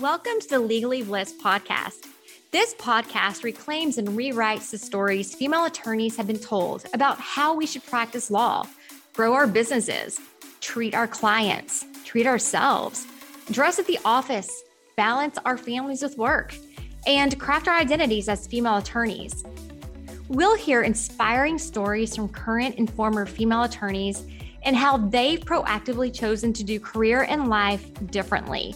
Welcome 0.00 0.40
to 0.40 0.48
the 0.48 0.58
Legally 0.58 1.04
Blissed 1.04 1.38
podcast. 1.40 2.08
This 2.50 2.74
podcast 2.74 3.44
reclaims 3.44 3.96
and 3.96 4.08
rewrites 4.08 4.72
the 4.72 4.76
stories 4.76 5.36
female 5.36 5.66
attorneys 5.66 6.16
have 6.16 6.26
been 6.26 6.40
told 6.40 6.84
about 6.92 7.20
how 7.20 7.54
we 7.54 7.64
should 7.64 7.86
practice 7.86 8.28
law, 8.28 8.66
grow 9.12 9.34
our 9.34 9.46
businesses, 9.46 10.18
treat 10.60 10.96
our 10.96 11.06
clients, 11.06 11.84
treat 12.04 12.26
ourselves, 12.26 13.06
dress 13.52 13.78
at 13.78 13.86
the 13.86 14.00
office, 14.04 14.64
balance 14.96 15.38
our 15.44 15.56
families 15.56 16.02
with 16.02 16.18
work, 16.18 16.56
and 17.06 17.38
craft 17.38 17.68
our 17.68 17.76
identities 17.76 18.28
as 18.28 18.48
female 18.48 18.78
attorneys. 18.78 19.44
We'll 20.26 20.56
hear 20.56 20.82
inspiring 20.82 21.56
stories 21.56 22.16
from 22.16 22.30
current 22.30 22.78
and 22.78 22.90
former 22.90 23.26
female 23.26 23.62
attorneys 23.62 24.24
and 24.64 24.74
how 24.74 24.96
they've 24.96 25.38
proactively 25.38 26.12
chosen 26.12 26.52
to 26.54 26.64
do 26.64 26.80
career 26.80 27.26
and 27.28 27.48
life 27.48 27.92
differently. 28.10 28.74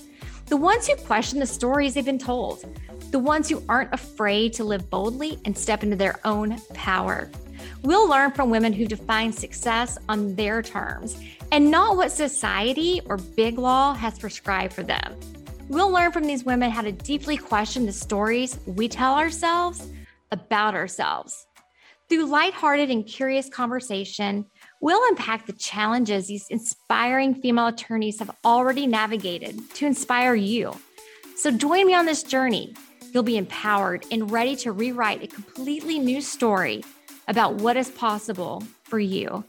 The 0.49 0.57
ones 0.57 0.89
who 0.89 0.97
question 0.97 1.41
the 1.41 1.47
stories 1.47 1.93
they've 1.93 2.05
been 2.05 2.19
told, 2.19 2.65
the 3.11 3.19
ones 3.19 3.51
who 3.51 3.63
aren't 3.69 3.93
afraid 3.93 4.55
to 4.55 4.65
live 4.65 4.89
boldly 4.89 5.39
and 5.45 5.57
step 5.57 5.83
into 5.83 5.97
their 5.97 6.21
own 6.25 6.59
power. 6.73 7.31
We'll 7.83 8.09
learn 8.09 8.31
from 8.33 8.49
women 8.49 8.73
who 8.73 8.87
define 8.87 9.33
success 9.33 9.99
on 10.09 10.35
their 10.37 10.63
terms 10.63 11.21
and 11.53 11.71
not 11.71 11.97
what 11.97 12.13
society 12.13 13.03
or 13.05 13.19
big 13.19 13.59
law 13.59 13.93
has 13.93 14.19
prescribed 14.19 14.73
for 14.73 14.83
them. 14.83 15.21
We'll 15.69 15.91
learn 15.91 16.13
from 16.13 16.25
these 16.25 16.45
women 16.45 16.71
how 16.71 16.81
to 16.81 16.93
deeply 16.93 17.37
question 17.37 17.85
the 17.85 17.93
stories 17.93 18.59
we 18.65 18.89
tell 18.89 19.17
ourselves 19.17 19.87
about 20.33 20.75
ourselves. 20.75 21.47
Through 22.09 22.25
lighthearted 22.25 22.91
and 22.91 23.07
curious 23.07 23.51
conversation, 23.51 24.47
we'll 24.81 25.01
unpack 25.09 25.47
the 25.47 25.53
challenges 25.53 26.27
these 26.27 26.47
inspiring 26.49 27.35
female 27.35 27.69
attorneys 27.69 28.19
have 28.19 28.31
already 28.45 28.87
navigated 28.87 29.59
to 29.75 29.87
inspire 29.87 30.35
you. 30.35 30.75
So 31.37 31.51
join 31.51 31.87
me 31.87 31.95
on 31.95 32.07
this 32.07 32.23
journey. 32.23 32.75
You'll 33.13 33.23
be 33.23 33.39
empowered 33.39 34.05
and 34.11 34.31
ready 34.31 34.57
to 34.57 34.73
rewrite 34.73 35.23
a 35.23 35.27
completely 35.27 35.99
new 35.99 36.21
story 36.21 36.85
about 37.27 37.55
what 37.57 37.77
is 37.77 37.91
possible 37.91 38.63
for 38.85 38.99
you. 38.99 39.45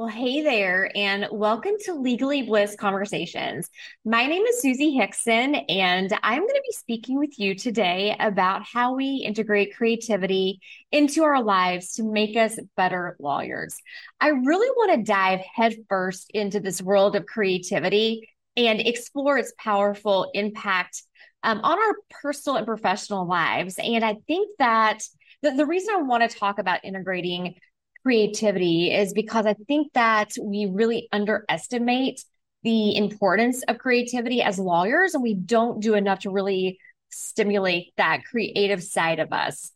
Well, 0.00 0.08
hey 0.08 0.40
there, 0.40 0.90
and 0.94 1.26
welcome 1.30 1.74
to 1.84 1.92
Legally 1.92 2.40
Blissed 2.40 2.78
Conversations. 2.78 3.68
My 4.02 4.24
name 4.24 4.46
is 4.46 4.64
Suzi 4.64 4.98
Hixon, 4.98 5.54
and 5.54 6.10
I'm 6.22 6.38
going 6.38 6.54
to 6.54 6.62
be 6.66 6.72
speaking 6.72 7.18
with 7.18 7.38
you 7.38 7.54
today 7.54 8.16
about 8.18 8.62
how 8.64 8.94
we 8.94 9.16
integrate 9.16 9.76
creativity 9.76 10.60
into 10.90 11.22
our 11.24 11.42
lives 11.42 11.96
to 11.96 12.02
make 12.02 12.34
us 12.34 12.58
better 12.78 13.14
lawyers. 13.20 13.76
I 14.18 14.28
really 14.28 14.70
want 14.70 14.94
to 14.94 15.02
dive 15.12 15.40
headfirst 15.54 16.30
into 16.32 16.60
this 16.60 16.80
world 16.80 17.14
of 17.14 17.26
creativity 17.26 18.26
and 18.56 18.80
explore 18.80 19.36
its 19.36 19.52
powerful 19.58 20.30
impact 20.32 21.02
um, 21.42 21.60
on 21.62 21.78
our 21.78 21.94
personal 22.08 22.56
and 22.56 22.66
professional 22.66 23.28
lives. 23.28 23.74
And 23.78 24.02
I 24.02 24.16
think 24.26 24.48
that 24.58 25.02
the, 25.42 25.50
the 25.50 25.66
reason 25.66 25.94
I 25.94 26.02
want 26.02 26.28
to 26.28 26.38
talk 26.38 26.58
about 26.58 26.86
integrating 26.86 27.56
creativity 28.02 28.92
is 28.92 29.12
because 29.12 29.46
I 29.46 29.54
think 29.54 29.92
that 29.94 30.32
we 30.40 30.66
really 30.66 31.08
underestimate 31.12 32.24
the 32.62 32.96
importance 32.96 33.62
of 33.64 33.78
creativity 33.78 34.42
as 34.42 34.58
lawyers, 34.58 35.14
and 35.14 35.22
we 35.22 35.34
don't 35.34 35.80
do 35.80 35.94
enough 35.94 36.20
to 36.20 36.30
really 36.30 36.78
stimulate 37.10 37.92
that 37.96 38.24
creative 38.24 38.82
side 38.82 39.18
of 39.18 39.32
us. 39.32 39.72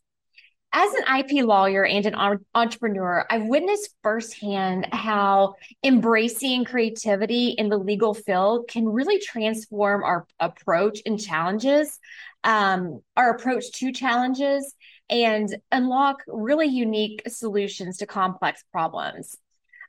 As 0.77 0.93
an 0.93 1.19
IP 1.19 1.45
lawyer 1.45 1.85
and 1.85 2.05
an 2.05 2.43
entrepreneur, 2.53 3.25
I've 3.29 3.45
witnessed 3.45 3.95
firsthand 4.03 4.87
how 4.91 5.55
embracing 5.83 6.65
creativity 6.65 7.51
in 7.51 7.69
the 7.69 7.77
legal 7.77 8.13
field 8.13 8.67
can 8.67 8.85
really 8.89 9.19
transform 9.19 10.03
our 10.03 10.27
approach 10.37 10.99
and 11.05 11.17
challenges, 11.17 11.97
um, 12.43 12.99
our 13.15 13.31
approach 13.31 13.71
to 13.75 13.93
challenges, 13.93 14.75
and 15.09 15.55
unlock 15.71 16.23
really 16.27 16.67
unique 16.67 17.23
solutions 17.27 17.97
to 17.97 18.05
complex 18.05 18.63
problems. 18.71 19.35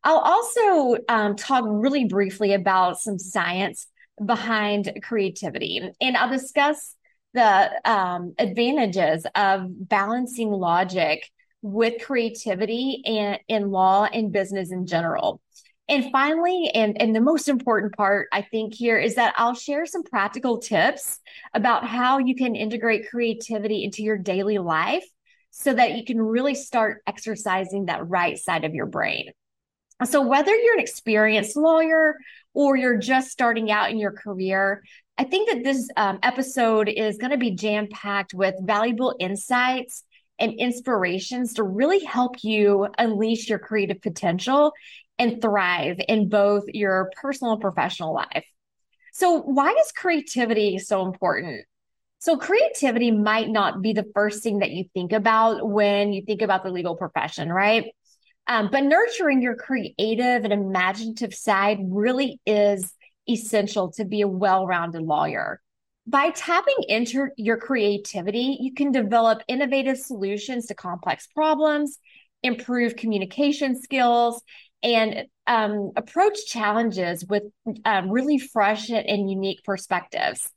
I'll 0.05 0.19
also 0.19 0.99
um, 1.09 1.37
talk 1.37 1.65
really 1.67 2.05
briefly 2.05 2.53
about 2.53 3.01
some 3.01 3.19
science 3.19 3.87
behind 4.25 5.01
creativity, 5.03 5.91
and 6.01 6.17
I'll 6.17 6.31
discuss 6.31 6.95
the 7.35 7.71
um, 7.85 8.35
advantages 8.39 9.27
of 9.35 9.89
balancing 9.89 10.51
logic 10.51 11.31
with 11.61 12.03
creativity 12.05 13.03
and 13.05 13.39
in 13.49 13.71
law 13.71 14.05
and 14.05 14.33
business 14.33 14.71
in 14.71 14.87
general. 14.87 15.41
And 15.89 16.11
finally, 16.11 16.69
and, 16.75 17.01
and 17.01 17.15
the 17.15 17.21
most 17.21 17.49
important 17.49 17.95
part, 17.95 18.29
I 18.33 18.43
think, 18.43 18.75
here 18.75 18.99
is 18.99 19.15
that 19.15 19.35
I'll 19.37 19.55
share 19.55 19.87
some 19.87 20.03
practical 20.03 20.59
tips 20.59 21.21
about 21.55 21.87
how 21.87 22.19
you 22.19 22.35
can 22.35 22.57
integrate 22.57 23.09
creativity 23.09 23.85
into 23.85 24.03
your 24.03 24.19
daily 24.19 24.59
life 24.59 25.05
so 25.51 25.73
that 25.73 25.97
you 25.97 26.05
can 26.05 26.21
really 26.21 26.57
start 26.57 27.03
exercising 27.07 27.87
that 27.87 28.09
right 28.09 28.37
side 28.37 28.65
of 28.65 28.75
your 28.75 28.87
brain. 28.87 29.31
So, 30.05 30.21
whether 30.21 30.55
you're 30.55 30.75
an 30.75 30.81
experienced 30.81 31.57
lawyer 31.57 32.17
or 32.53 32.77
you're 32.77 32.99
just 32.99 33.31
starting 33.31 33.71
out 33.71 33.91
in 33.91 33.99
your 33.99 34.13
career, 34.13 34.83
I 35.17 35.25
think 35.25 35.51
that 35.51 35.65
this 35.65 35.89
um, 35.97 36.19
episode 36.23 36.89
is 36.89 37.17
going 37.17 37.31
to 37.31 37.39
be 37.39 37.53
jam 37.53 37.87
packed 37.91 38.35
with 38.35 38.55
valuable 38.61 39.15
insights 39.19 40.03
and 40.39 40.53
inspirations 40.53 41.55
to 41.55 41.63
really 41.63 42.05
help 42.05 42.43
you 42.43 42.89
unleash 42.99 43.49
your 43.49 43.59
creative 43.59 44.03
potential 44.03 44.73
and 45.19 45.41
thrive 45.41 45.99
in 46.09 46.29
both 46.29 46.65
your 46.69 47.11
personal 47.21 47.55
and 47.55 47.61
professional 47.61 48.15
life. 48.15 48.45
So, 49.13 49.41
why 49.41 49.71
is 49.73 49.93
creativity 49.93 50.79
so 50.79 51.07
important? 51.07 51.65
So, 52.19 52.37
creativity 52.37 53.11
might 53.11 53.49
not 53.49 53.83
be 53.83 53.93
the 53.93 54.07
first 54.15 54.43
thing 54.43 54.59
that 54.59 54.71
you 54.71 54.85
think 54.93 55.13
about 55.13 55.69
when 55.69 56.13
you 56.13 56.23
think 56.23 56.43
about 56.43 56.65
the 56.65 56.71
legal 56.71 56.97
profession, 56.97 57.51
right? 57.53 57.87
Um, 58.47 58.69
but 58.71 58.85
nurturing 58.85 59.43
your 59.43 59.57
creative 59.57 60.45
and 60.45 60.53
imaginative 60.53 61.35
side 61.35 61.79
really 61.83 62.41
is 62.47 62.93
essential 63.29 63.91
to 63.93 64.05
be 64.05 64.21
a 64.21 64.29
well 64.29 64.67
rounded 64.67 65.03
lawyer. 65.03 65.61
By 66.07 66.31
tapping 66.31 66.77
into 66.89 67.29
your 67.37 67.57
creativity, 67.57 68.59
you 68.61 68.73
can 68.75 68.93
develop 68.93 69.43
innovative 69.49 69.99
solutions 69.99 70.67
to 70.67 70.75
complex 70.75 71.27
problems, 71.27 71.99
improve 72.45 72.95
communication 72.95 73.81
skills, 73.81 74.41
and 74.83 75.27
um, 75.47 75.93
approach 75.97 76.47
challenges 76.47 77.25
with 77.25 77.45
um, 77.85 78.11
really 78.11 78.39
fresh 78.39 78.91
and 78.91 79.31
unique 79.31 79.63
perspectives. 79.65 80.51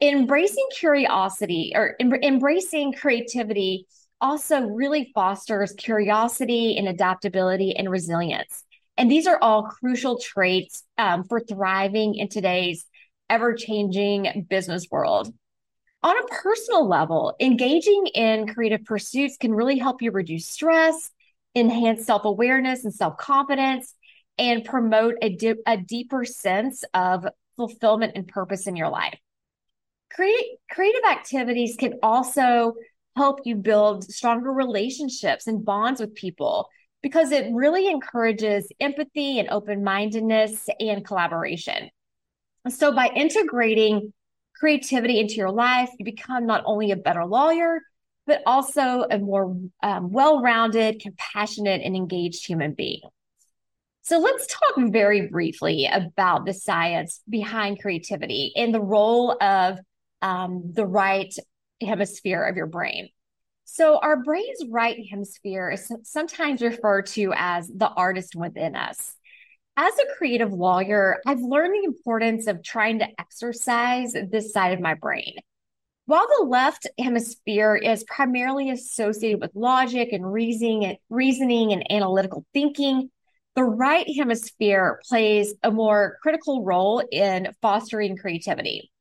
Embracing 0.00 0.66
curiosity 0.78 1.72
or 1.74 1.96
em- 2.00 2.22
embracing 2.22 2.92
creativity 2.92 3.86
also 4.20 4.60
really 4.62 5.10
fosters 5.14 5.72
curiosity 5.72 6.76
and 6.76 6.88
adaptability 6.88 7.74
and 7.76 7.90
resilience. 7.90 8.64
And 8.96 9.10
these 9.10 9.26
are 9.26 9.38
all 9.40 9.64
crucial 9.64 10.18
traits 10.18 10.82
um, 10.96 11.24
for 11.24 11.40
thriving 11.40 12.14
in 12.14 12.28
today's 12.28 12.84
ever 13.28 13.54
changing 13.54 14.46
business 14.48 14.86
world. 14.90 15.32
On 16.02 16.16
a 16.16 16.26
personal 16.28 16.88
level, 16.88 17.34
engaging 17.40 18.06
in 18.14 18.46
creative 18.46 18.84
pursuits 18.84 19.36
can 19.36 19.52
really 19.52 19.78
help 19.78 20.02
you 20.02 20.12
reduce 20.12 20.48
stress, 20.48 21.10
enhance 21.56 22.04
self 22.04 22.24
awareness 22.24 22.84
and 22.84 22.94
self 22.94 23.16
confidence, 23.16 23.94
and 24.38 24.64
promote 24.64 25.14
a, 25.22 25.30
di- 25.30 25.54
a 25.66 25.76
deeper 25.76 26.24
sense 26.24 26.84
of 26.94 27.26
fulfillment 27.56 28.12
and 28.14 28.28
purpose 28.28 28.66
in 28.66 28.76
your 28.76 28.90
life. 28.90 29.18
Create, 30.12 30.58
creative 30.70 31.02
activities 31.10 31.76
can 31.76 31.94
also 32.02 32.74
help 33.16 33.40
you 33.44 33.56
build 33.56 34.04
stronger 34.04 34.52
relationships 34.52 35.46
and 35.46 35.64
bonds 35.64 36.00
with 36.00 36.14
people 36.14 36.68
because 37.02 37.32
it 37.32 37.46
really 37.52 37.88
encourages 37.88 38.68
empathy 38.78 39.38
and 39.38 39.48
open 39.50 39.82
mindedness 39.82 40.68
and 40.78 41.04
collaboration. 41.04 41.88
So, 42.68 42.92
by 42.92 43.08
integrating 43.14 44.12
creativity 44.58 45.20
into 45.20 45.34
your 45.34 45.50
life, 45.50 45.90
you 45.98 46.04
become 46.04 46.46
not 46.46 46.62
only 46.66 46.90
a 46.90 46.96
better 46.96 47.24
lawyer, 47.24 47.80
but 48.26 48.42
also 48.46 49.06
a 49.10 49.18
more 49.18 49.56
um, 49.82 50.10
well 50.10 50.42
rounded, 50.42 51.00
compassionate, 51.00 51.82
and 51.82 51.96
engaged 51.96 52.46
human 52.46 52.74
being. 52.74 53.02
So, 54.02 54.18
let's 54.18 54.46
talk 54.46 54.90
very 54.90 55.28
briefly 55.28 55.88
about 55.90 56.46
the 56.46 56.54
science 56.54 57.20
behind 57.28 57.80
creativity 57.80 58.52
and 58.54 58.72
the 58.72 58.80
role 58.80 59.36
of 59.42 59.78
um, 60.22 60.72
the 60.72 60.86
right 60.86 61.34
hemisphere 61.80 62.44
of 62.44 62.56
your 62.56 62.66
brain. 62.66 63.08
So, 63.64 63.98
our 63.98 64.22
brain's 64.22 64.64
right 64.70 64.96
hemisphere 65.10 65.70
is 65.70 65.90
sometimes 66.04 66.62
referred 66.62 67.06
to 67.06 67.32
as 67.36 67.68
the 67.68 67.88
artist 67.88 68.36
within 68.36 68.76
us. 68.76 69.16
As 69.76 69.92
a 69.98 70.16
creative 70.16 70.52
lawyer, 70.52 71.20
I've 71.26 71.40
learned 71.40 71.74
the 71.74 71.84
importance 71.84 72.46
of 72.46 72.62
trying 72.62 73.00
to 73.00 73.08
exercise 73.20 74.12
this 74.12 74.52
side 74.52 74.72
of 74.72 74.80
my 74.80 74.94
brain. 74.94 75.34
While 76.06 76.28
the 76.38 76.46
left 76.46 76.86
hemisphere 77.00 77.74
is 77.74 78.04
primarily 78.04 78.70
associated 78.70 79.40
with 79.40 79.50
logic 79.56 80.12
and 80.12 80.32
reasoning, 80.32 80.96
reasoning 81.10 81.72
and 81.72 81.90
analytical 81.90 82.46
thinking, 82.54 83.10
the 83.56 83.64
right 83.64 84.06
hemisphere 84.16 85.00
plays 85.08 85.52
a 85.64 85.72
more 85.72 86.18
critical 86.22 86.64
role 86.64 87.02
in 87.10 87.48
fostering 87.60 88.16
creativity. 88.16 88.92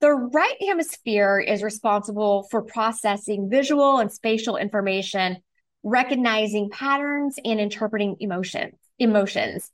The 0.00 0.10
right 0.10 0.56
hemisphere 0.66 1.38
is 1.38 1.62
responsible 1.62 2.48
for 2.50 2.62
processing 2.62 3.48
visual 3.48 3.98
and 3.98 4.10
spatial 4.10 4.56
information, 4.56 5.36
recognizing 5.84 6.70
patterns, 6.70 7.36
and 7.44 7.60
interpreting 7.60 8.16
emotions. 8.18 8.74
Emotions. 8.98 9.70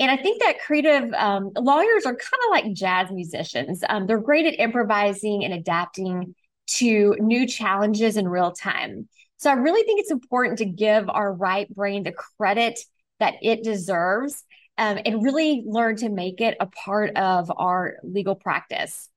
And 0.00 0.10
I 0.10 0.16
think 0.16 0.40
that 0.40 0.60
creative 0.60 1.12
um, 1.12 1.50
lawyers 1.56 2.06
are 2.06 2.14
kind 2.14 2.40
of 2.46 2.50
like 2.50 2.72
jazz 2.72 3.10
musicians. 3.10 3.84
Um, 3.86 4.06
they're 4.06 4.18
great 4.18 4.46
at 4.46 4.58
improvising 4.58 5.44
and 5.44 5.52
adapting 5.52 6.34
to 6.78 7.16
new 7.20 7.46
challenges 7.46 8.16
in 8.16 8.26
real 8.26 8.52
time. 8.52 9.08
So 9.36 9.50
I 9.50 9.54
really 9.54 9.82
think 9.84 10.00
it's 10.00 10.10
important 10.10 10.58
to 10.58 10.64
give 10.64 11.08
our 11.10 11.32
right 11.32 11.68
brain 11.74 12.02
the 12.02 12.12
credit 12.12 12.80
that 13.18 13.34
it 13.42 13.62
deserves 13.62 14.42
um, 14.78 14.98
and 15.04 15.22
really 15.22 15.62
learn 15.66 15.96
to 15.96 16.08
make 16.08 16.40
it 16.40 16.56
a 16.60 16.66
part 16.66 17.14
of 17.16 17.52
our 17.54 17.96
legal 18.02 18.34
practice. 18.34 19.10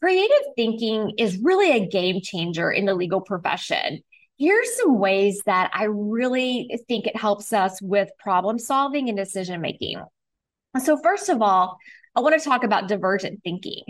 Creative 0.00 0.46
thinking 0.54 1.14
is 1.18 1.38
really 1.38 1.72
a 1.72 1.88
game 1.88 2.20
changer 2.22 2.70
in 2.70 2.86
the 2.86 2.94
legal 2.94 3.20
profession. 3.20 4.02
Here's 4.40 4.74
some 4.78 4.98
ways 4.98 5.42
that 5.44 5.70
I 5.74 5.84
really 5.84 6.80
think 6.88 7.06
it 7.06 7.14
helps 7.14 7.52
us 7.52 7.80
with 7.82 8.08
problem 8.18 8.58
solving 8.58 9.10
and 9.10 9.18
decision 9.18 9.60
making. 9.60 10.02
So, 10.82 10.96
first 10.96 11.28
of 11.28 11.42
all, 11.42 11.76
I 12.16 12.20
want 12.20 12.40
to 12.40 12.48
talk 12.48 12.64
about 12.64 12.88
divergent 12.88 13.42
thinking. 13.44 13.82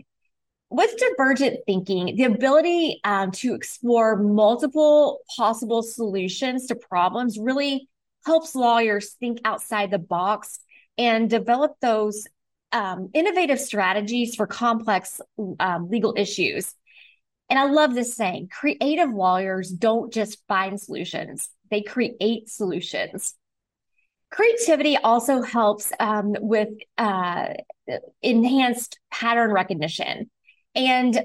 With 0.68 0.90
divergent 0.96 1.60
thinking, 1.66 2.16
the 2.16 2.24
ability 2.24 3.00
um, 3.04 3.30
to 3.30 3.54
explore 3.54 4.16
multiple 4.16 5.20
possible 5.36 5.84
solutions 5.84 6.66
to 6.66 6.74
problems 6.74 7.38
really 7.38 7.88
helps 8.26 8.56
lawyers 8.56 9.10
think 9.20 9.38
outside 9.44 9.92
the 9.92 10.00
box 10.00 10.58
and 10.98 11.30
develop 11.30 11.76
those 11.80 12.26
um, 12.72 13.10
innovative 13.14 13.60
strategies 13.60 14.34
for 14.34 14.48
complex 14.48 15.20
um, 15.60 15.88
legal 15.90 16.12
issues. 16.16 16.74
And 17.50 17.58
I 17.58 17.64
love 17.64 17.94
this 17.94 18.14
saying 18.14 18.48
creative 18.48 19.10
lawyers 19.10 19.68
don't 19.70 20.12
just 20.12 20.38
find 20.46 20.80
solutions, 20.80 21.50
they 21.70 21.82
create 21.82 22.48
solutions. 22.48 23.34
Creativity 24.30 24.96
also 24.96 25.42
helps 25.42 25.92
um, 25.98 26.36
with 26.38 26.68
uh, 26.96 27.48
enhanced 28.22 29.00
pattern 29.10 29.50
recognition. 29.50 30.30
And 30.76 31.20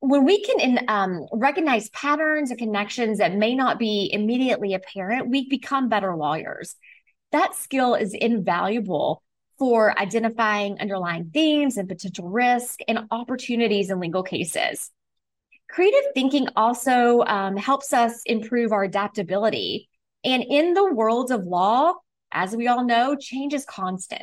when 0.00 0.26
we 0.26 0.42
can 0.42 0.84
um, 0.88 1.26
recognize 1.32 1.88
patterns 1.88 2.50
and 2.50 2.58
connections 2.58 3.16
that 3.16 3.34
may 3.34 3.54
not 3.54 3.78
be 3.78 4.10
immediately 4.12 4.74
apparent, 4.74 5.30
we 5.30 5.48
become 5.48 5.88
better 5.88 6.14
lawyers. 6.14 6.76
That 7.32 7.54
skill 7.54 7.94
is 7.94 8.12
invaluable 8.12 9.22
for 9.58 9.98
identifying 9.98 10.78
underlying 10.80 11.30
themes 11.32 11.78
and 11.78 11.88
potential 11.88 12.28
risk 12.28 12.80
and 12.86 13.06
opportunities 13.10 13.88
in 13.88 14.00
legal 14.00 14.22
cases. 14.22 14.90
Creative 15.74 16.12
thinking 16.14 16.46
also 16.54 17.22
um, 17.22 17.56
helps 17.56 17.92
us 17.92 18.22
improve 18.26 18.70
our 18.70 18.84
adaptability. 18.84 19.88
And 20.22 20.44
in 20.48 20.72
the 20.72 20.94
world 20.94 21.32
of 21.32 21.46
law, 21.46 21.94
as 22.30 22.54
we 22.54 22.68
all 22.68 22.84
know, 22.84 23.16
change 23.16 23.52
is 23.54 23.64
constant. 23.64 24.22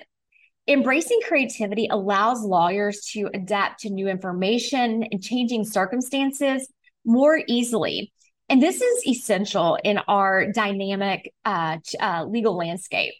Embracing 0.65 1.19
creativity 1.27 1.89
allows 1.91 2.41
lawyers 2.41 3.01
to 3.11 3.29
adapt 3.33 3.81
to 3.81 3.89
new 3.89 4.07
information 4.07 5.03
and 5.03 5.21
changing 5.21 5.65
circumstances 5.65 6.71
more 7.03 7.41
easily. 7.47 8.13
And 8.47 8.63
this 8.63 8.81
is 8.81 9.05
essential 9.05 9.77
in 9.83 9.97
our 10.07 10.53
dynamic 10.53 11.33
uh, 11.43 11.79
uh, 11.99 12.23
legal 12.29 12.55
landscape. 12.55 13.13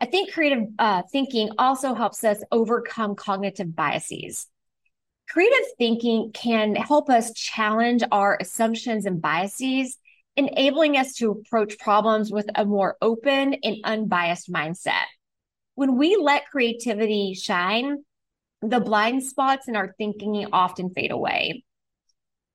I 0.00 0.06
think 0.06 0.32
creative 0.32 0.64
uh, 0.78 1.02
thinking 1.12 1.50
also 1.58 1.92
helps 1.92 2.24
us 2.24 2.42
overcome 2.50 3.16
cognitive 3.16 3.76
biases. 3.76 4.46
Creative 5.30 5.66
thinking 5.76 6.30
can 6.32 6.74
help 6.74 7.10
us 7.10 7.32
challenge 7.34 8.02
our 8.10 8.38
assumptions 8.40 9.04
and 9.04 9.20
biases, 9.20 9.98
enabling 10.36 10.96
us 10.96 11.14
to 11.16 11.30
approach 11.30 11.78
problems 11.78 12.32
with 12.32 12.46
a 12.54 12.64
more 12.64 12.96
open 13.02 13.54
and 13.62 13.76
unbiased 13.84 14.50
mindset. 14.50 15.04
When 15.74 15.98
we 15.98 16.16
let 16.16 16.48
creativity 16.50 17.34
shine, 17.34 17.98
the 18.62 18.80
blind 18.80 19.22
spots 19.22 19.68
in 19.68 19.76
our 19.76 19.94
thinking 19.98 20.46
often 20.52 20.90
fade 20.94 21.10
away. 21.10 21.62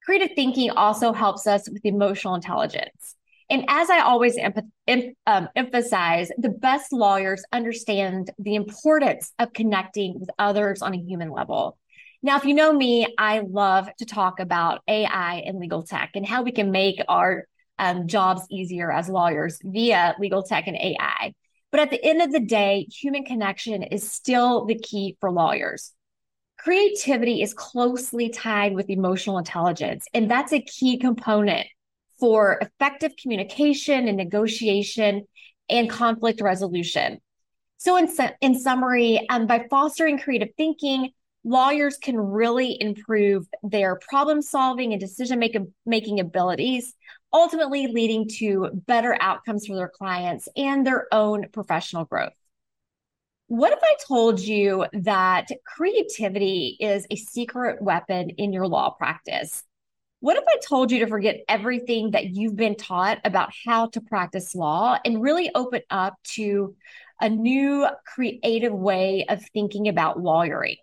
Creative 0.04 0.32
thinking 0.36 0.72
also 0.72 1.14
helps 1.14 1.46
us 1.46 1.70
with 1.70 1.86
emotional 1.86 2.36
intelligence. 2.36 3.16
And 3.50 3.66
as 3.68 3.90
I 3.90 4.00
always 4.00 4.36
empath- 4.36 4.72
em- 4.88 5.14
um, 5.28 5.48
emphasize, 5.56 6.32
the 6.38 6.50
best 6.50 6.92
lawyers 6.92 7.44
understand 7.54 8.32
the 8.40 8.56
importance 8.56 9.32
of 9.38 9.54
connecting 9.54 10.20
with 10.20 10.30
others 10.40 10.82
on 10.82 10.94
a 10.94 10.98
human 10.98 11.30
level. 11.30 11.78
Now, 12.26 12.38
if 12.38 12.46
you 12.46 12.54
know 12.54 12.72
me, 12.72 13.06
I 13.18 13.40
love 13.40 13.90
to 13.98 14.06
talk 14.06 14.40
about 14.40 14.82
AI 14.88 15.44
and 15.46 15.60
legal 15.60 15.84
tech 15.84 16.12
and 16.16 16.26
how 16.26 16.42
we 16.42 16.54
can 16.54 16.72
make 16.72 17.02
our 17.10 17.46
um, 17.78 18.08
jobs 18.08 18.44
easier 18.50 18.90
as 18.94 19.10
lawyers 19.10 19.60
via 19.62 20.16
legal 20.18 20.42
tech 20.42 20.68
and 20.68 20.78
AI. 20.78 21.34
But 21.70 21.82
at 21.82 21.90
the 21.90 22.02
end 22.02 22.22
of 22.22 22.32
the 22.32 22.40
day, 22.40 22.88
human 22.90 23.26
connection 23.26 23.84
is 23.84 24.10
still 24.10 24.64
the 24.64 24.80
key 24.80 25.18
for 25.20 25.32
lawyers. 25.32 25.92
Creativity 26.58 27.42
is 27.42 27.54
closely 27.54 28.30
tied 28.30 28.74
with 28.74 28.90
emotional 28.90 29.38
intelligence, 29.38 30.06
and 30.14 30.32
that's 30.32 30.54
a 30.54 30.62
key 30.62 30.98
component 30.98 31.68
for 32.22 32.58
effective 32.62 33.12
communication 33.22 34.08
and 34.08 34.16
negotiation 34.16 35.26
and 35.70 35.90
conflict 35.90 36.40
resolution. 36.40 37.20
So, 37.80 37.98
in, 37.98 38.08
in 38.40 38.58
summary, 38.58 39.28
um, 39.28 39.46
by 39.46 39.66
fostering 39.70 40.20
creative 40.20 40.52
thinking, 40.56 41.10
lawyers 41.44 41.98
can 41.98 42.18
really 42.18 42.78
improve 42.80 43.48
their 43.64 43.98
problem 43.98 44.42
solving 44.42 44.94
and 44.94 45.00
decision 45.00 45.40
making, 45.86 46.20
abilities, 46.20 46.94
ultimately 47.32 47.88
leading 47.88 48.28
to 48.28 48.70
better 48.74 49.18
outcomes 49.20 49.66
for 49.66 49.76
their 49.76 49.90
clients 49.90 50.48
and 50.56 50.86
their 50.86 51.08
own 51.12 51.50
professional 51.52 52.06
growth. 52.06 52.34
What 53.48 53.74
if 53.74 53.80
I 53.84 53.96
told 54.08 54.40
you 54.40 54.86
that 54.94 55.48
creativity 55.66 56.78
is 56.80 57.06
a 57.12 57.16
secret 57.16 57.82
weapon 57.82 58.30
in 58.32 58.54
your 58.54 58.68
law 58.68 58.92
practice? 58.92 59.64
What 60.22 60.38
if 60.38 60.44
I 60.48 60.58
told 60.66 60.90
you 60.92 61.00
to 61.00 61.08
forget 61.08 61.42
everything 61.50 62.12
that 62.12 62.28
you've 62.28 62.56
been 62.56 62.76
taught 62.76 63.20
about 63.26 63.52
how 63.66 63.88
to 63.88 64.00
practice 64.00 64.56
law 64.56 64.98
and 65.04 65.22
really 65.22 65.52
open 65.54 65.82
up 65.90 66.16
to 66.36 66.76
a 67.20 67.30
new 67.30 67.86
creative 68.08 68.74
way 68.74 69.26
of 69.28 69.44
thinking 69.54 69.90
about 69.90 70.22
lawyering? 70.22 70.78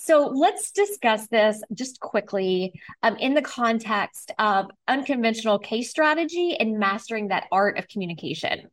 So 0.00 0.28
let's 0.32 0.70
discuss 0.70 1.26
this 1.26 1.60
just 1.74 1.98
quickly 1.98 2.80
um, 3.02 3.16
in 3.16 3.34
the 3.34 3.42
context 3.42 4.30
of 4.38 4.66
unconventional 4.86 5.58
case 5.58 5.90
strategy 5.90 6.56
and 6.56 6.78
mastering 6.78 7.28
that 7.28 7.48
art 7.50 7.78
of 7.78 7.88
communication. 7.88 8.68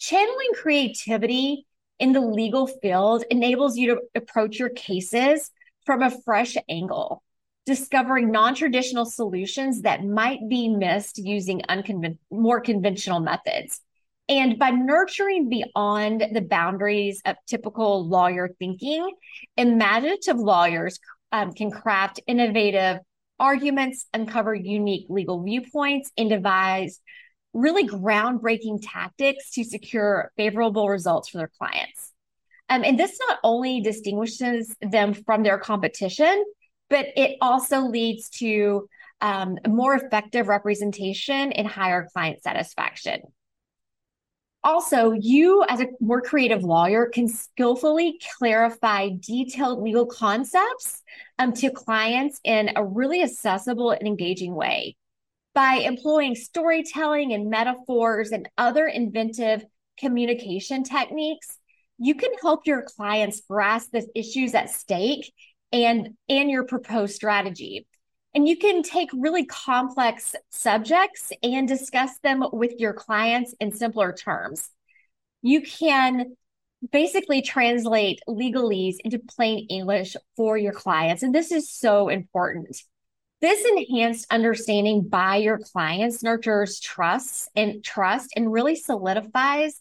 Channeling 0.00 0.50
creativity 0.54 1.66
in 2.00 2.12
the 2.12 2.20
legal 2.20 2.66
field 2.66 3.22
enables 3.30 3.76
you 3.76 3.94
to 3.94 4.00
approach 4.16 4.58
your 4.58 4.70
cases 4.70 5.52
from 5.84 6.02
a 6.02 6.10
fresh 6.24 6.56
angle 6.68 7.22
discovering 7.64 8.32
non-traditional 8.32 9.04
solutions 9.04 9.82
that 9.82 10.04
might 10.04 10.40
be 10.48 10.68
missed 10.68 11.18
using 11.18 11.62
more 12.32 12.60
conventional 12.60 13.20
methods. 13.20 13.80
And 14.28 14.58
by 14.58 14.70
nurturing 14.70 15.48
beyond 15.48 16.24
the 16.32 16.40
boundaries 16.40 17.22
of 17.24 17.36
typical 17.46 18.08
lawyer 18.08 18.50
thinking, 18.58 19.08
imaginative 19.56 20.36
lawyers 20.36 20.98
um, 21.30 21.52
can 21.52 21.70
craft 21.70 22.20
innovative 22.26 22.98
arguments, 23.38 24.06
uncover 24.12 24.54
unique 24.54 25.06
legal 25.08 25.42
viewpoints, 25.42 26.10
and 26.16 26.30
devise 26.30 27.00
really 27.52 27.86
groundbreaking 27.86 28.80
tactics 28.82 29.50
to 29.52 29.64
secure 29.64 30.32
favorable 30.36 30.88
results 30.88 31.28
for 31.28 31.38
their 31.38 31.50
clients. 31.58 32.12
Um, 32.68 32.82
and 32.84 32.98
this 32.98 33.18
not 33.28 33.38
only 33.44 33.80
distinguishes 33.80 34.74
them 34.80 35.14
from 35.14 35.42
their 35.42 35.58
competition, 35.58 36.44
but 36.90 37.06
it 37.16 37.36
also 37.40 37.80
leads 37.80 38.28
to 38.30 38.88
um, 39.20 39.56
more 39.66 39.94
effective 39.94 40.48
representation 40.48 41.52
and 41.52 41.66
higher 41.66 42.08
client 42.12 42.42
satisfaction. 42.42 43.20
Also, 44.66 45.12
you 45.12 45.64
as 45.68 45.80
a 45.80 45.86
more 46.00 46.20
creative 46.20 46.64
lawyer 46.64 47.06
can 47.06 47.28
skillfully 47.28 48.20
clarify 48.36 49.10
detailed 49.20 49.80
legal 49.80 50.06
concepts 50.06 51.04
um, 51.38 51.52
to 51.52 51.70
clients 51.70 52.40
in 52.42 52.72
a 52.74 52.84
really 52.84 53.22
accessible 53.22 53.92
and 53.92 54.08
engaging 54.08 54.56
way. 54.56 54.96
By 55.54 55.74
employing 55.74 56.34
storytelling 56.34 57.32
and 57.32 57.48
metaphors 57.48 58.32
and 58.32 58.48
other 58.58 58.88
inventive 58.88 59.64
communication 60.00 60.82
techniques, 60.82 61.56
you 61.98 62.16
can 62.16 62.32
help 62.42 62.66
your 62.66 62.82
clients 62.82 63.42
grasp 63.48 63.92
the 63.92 64.04
issues 64.16 64.52
at 64.56 64.70
stake 64.70 65.32
and 65.72 66.16
and 66.28 66.50
your 66.50 66.64
proposed 66.64 67.14
strategy 67.14 67.86
and 68.36 68.46
you 68.46 68.56
can 68.56 68.84
take 68.84 69.10
really 69.12 69.44
complex 69.46 70.36
subjects 70.50 71.32
and 71.42 71.66
discuss 71.66 72.18
them 72.18 72.44
with 72.52 72.78
your 72.78 72.92
clients 72.92 73.54
in 73.58 73.72
simpler 73.72 74.12
terms 74.12 74.70
you 75.46 75.60
can 75.60 76.36
basically 76.90 77.40
translate 77.40 78.20
legalese 78.28 78.96
into 79.04 79.20
plain 79.20 79.66
English 79.68 80.16
for 80.36 80.58
your 80.58 80.72
clients. 80.72 81.22
And 81.22 81.32
this 81.32 81.52
is 81.52 81.70
so 81.70 82.08
important. 82.08 82.76
This 83.40 83.64
enhanced 83.64 84.26
understanding 84.30 85.08
by 85.08 85.36
your 85.36 85.58
clients 85.58 86.24
nurtures 86.24 86.80
trust 86.80 87.48
and 87.54 87.84
trust 87.84 88.30
and 88.34 88.52
really 88.52 88.74
solidifies 88.74 89.80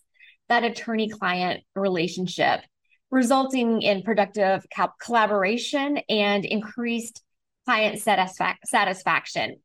that 0.50 0.64
attorney 0.64 1.10
client 1.10 1.64
relationship, 1.74 2.62
resulting 3.10 3.82
in 3.82 4.04
productive 4.04 4.66
collaboration 5.02 5.98
and 6.10 6.46
increased 6.46 7.24
client 7.66 8.02
satisfa- 8.02 8.58
satisfaction. 8.66 9.58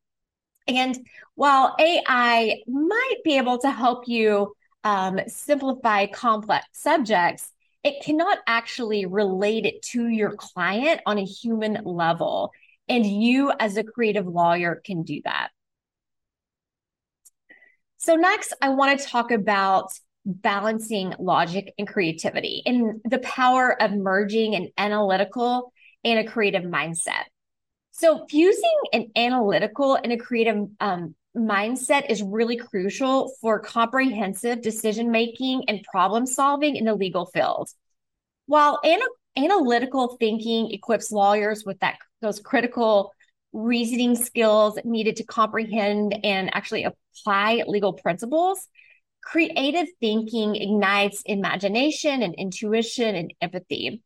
And 0.67 0.97
while 1.35 1.75
AI 1.79 2.61
might 2.67 3.17
be 3.23 3.37
able 3.37 3.57
to 3.59 3.71
help 3.71 4.07
you 4.07 4.53
um, 4.83 5.19
simplify 5.27 6.07
complex 6.07 6.65
subjects, 6.73 7.51
it 7.83 8.03
cannot 8.03 8.37
actually 8.45 9.05
relate 9.05 9.65
it 9.65 9.81
to 9.81 10.07
your 10.07 10.35
client 10.35 11.01
on 11.05 11.17
a 11.17 11.25
human 11.25 11.83
level. 11.83 12.51
And 12.87 13.05
you, 13.05 13.51
as 13.59 13.77
a 13.77 13.83
creative 13.83 14.27
lawyer, 14.27 14.81
can 14.83 15.03
do 15.03 15.21
that. 15.25 15.49
So, 17.97 18.15
next, 18.15 18.53
I 18.61 18.69
want 18.69 18.99
to 18.99 19.05
talk 19.05 19.31
about 19.31 19.91
balancing 20.25 21.13
logic 21.19 21.73
and 21.77 21.87
creativity 21.87 22.61
and 22.65 23.01
the 23.05 23.19
power 23.19 23.79
of 23.81 23.91
merging 23.91 24.55
an 24.55 24.69
analytical 24.77 25.71
and 26.03 26.19
a 26.19 26.29
creative 26.29 26.63
mindset. 26.63 27.23
So, 28.01 28.25
fusing 28.27 28.79
an 28.93 29.11
analytical 29.15 29.93
and 29.93 30.11
a 30.11 30.17
creative 30.17 30.67
um, 30.79 31.13
mindset 31.37 32.09
is 32.09 32.23
really 32.23 32.57
crucial 32.57 33.31
for 33.39 33.59
comprehensive 33.59 34.63
decision 34.63 35.11
making 35.11 35.65
and 35.67 35.83
problem 35.83 36.25
solving 36.25 36.75
in 36.77 36.85
the 36.85 36.95
legal 36.95 37.27
field. 37.27 37.69
While 38.47 38.79
ana- 38.83 39.05
analytical 39.37 40.17
thinking 40.19 40.71
equips 40.71 41.11
lawyers 41.11 41.63
with 41.63 41.79
that 41.81 41.99
those 42.23 42.39
critical 42.39 43.13
reasoning 43.53 44.15
skills 44.15 44.79
needed 44.83 45.17
to 45.17 45.23
comprehend 45.23 46.25
and 46.25 46.49
actually 46.55 46.85
apply 46.85 47.61
legal 47.67 47.93
principles, 47.93 48.67
creative 49.23 49.87
thinking 49.99 50.55
ignites 50.55 51.21
imagination 51.27 52.23
and 52.23 52.33
intuition 52.33 53.15
and 53.15 53.31
empathy. 53.41 54.01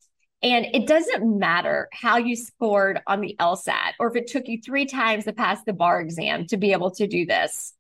And 0.46 0.68
it 0.76 0.86
doesn't 0.86 1.40
matter 1.40 1.90
how 1.92 2.18
you 2.18 2.36
scored 2.36 3.02
on 3.08 3.20
the 3.20 3.36
LSAT 3.40 3.94
or 4.00 4.08
if 4.10 4.16
it 4.16 4.28
took 4.28 4.48
you 4.48 4.62
three 4.62 4.86
times 4.86 5.24
to 5.24 5.34
pass 5.34 5.64
the 5.64 5.74
bar 5.74 6.00
exam 6.00 6.46
to 6.48 6.58
be 6.58 6.72
able 6.72 6.92
to 6.92 7.08
do 7.08 7.26
this. 7.26 7.74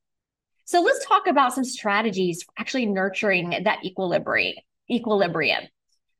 So 0.66 0.82
let's 0.82 1.06
talk 1.06 1.28
about 1.28 1.54
some 1.54 1.64
strategies 1.64 2.42
for 2.42 2.52
actually 2.58 2.88
nurturing 2.88 3.52
that 3.52 3.86
equilibrium. 3.86 5.64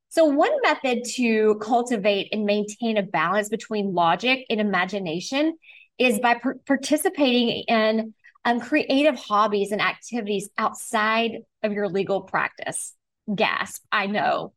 So 0.10 0.26
one 0.26 0.52
method 0.62 1.06
to 1.16 1.56
cultivate 1.56 2.30
and 2.32 2.46
maintain 2.46 2.98
a 2.98 3.04
balance 3.04 3.50
between 3.50 3.96
logic 3.96 4.46
and 4.48 4.62
imagination 4.62 5.58
is 5.98 6.20
by 6.20 6.36
per- 6.36 6.60
participating 6.68 7.64
in 7.68 8.14
um, 8.46 8.60
creative 8.60 9.16
hobbies 9.16 9.72
and 9.72 9.82
activities 9.82 10.48
outside 10.60 11.40
of 11.64 11.74
your 11.74 11.90
legal 11.90 12.22
practice. 12.22 12.94
Gasp, 13.34 13.84
I 13.92 14.06
know. 14.06 14.54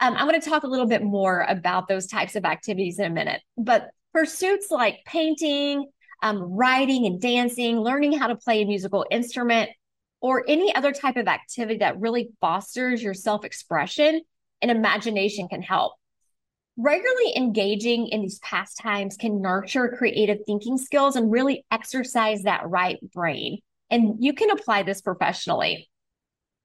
Um, 0.00 0.16
I'm 0.16 0.26
going 0.26 0.40
to 0.40 0.48
talk 0.48 0.62
a 0.62 0.68
little 0.68 0.86
bit 0.86 1.02
more 1.02 1.44
about 1.48 1.86
those 1.86 2.06
types 2.06 2.34
of 2.34 2.44
activities 2.44 2.98
in 2.98 3.04
a 3.04 3.10
minute. 3.10 3.42
But 3.58 3.90
pursuits 4.14 4.70
like 4.70 5.04
painting, 5.04 5.90
um, 6.22 6.38
writing, 6.38 7.06
and 7.06 7.20
dancing, 7.20 7.80
learning 7.80 8.18
how 8.18 8.28
to 8.28 8.36
play 8.36 8.62
a 8.62 8.66
musical 8.66 9.04
instrument, 9.10 9.70
or 10.22 10.44
any 10.48 10.74
other 10.74 10.92
type 10.92 11.16
of 11.16 11.28
activity 11.28 11.78
that 11.78 11.98
really 11.98 12.30
fosters 12.40 13.02
your 13.02 13.14
self 13.14 13.44
expression 13.44 14.22
and 14.62 14.70
imagination 14.70 15.48
can 15.48 15.62
help. 15.62 15.94
Regularly 16.76 17.36
engaging 17.36 18.08
in 18.08 18.22
these 18.22 18.38
pastimes 18.38 19.16
can 19.16 19.42
nurture 19.42 19.94
creative 19.98 20.38
thinking 20.46 20.78
skills 20.78 21.16
and 21.16 21.30
really 21.30 21.64
exercise 21.70 22.42
that 22.44 22.68
right 22.68 22.98
brain. 23.12 23.58
And 23.90 24.16
you 24.18 24.32
can 24.32 24.50
apply 24.50 24.84
this 24.84 25.02
professionally. 25.02 25.89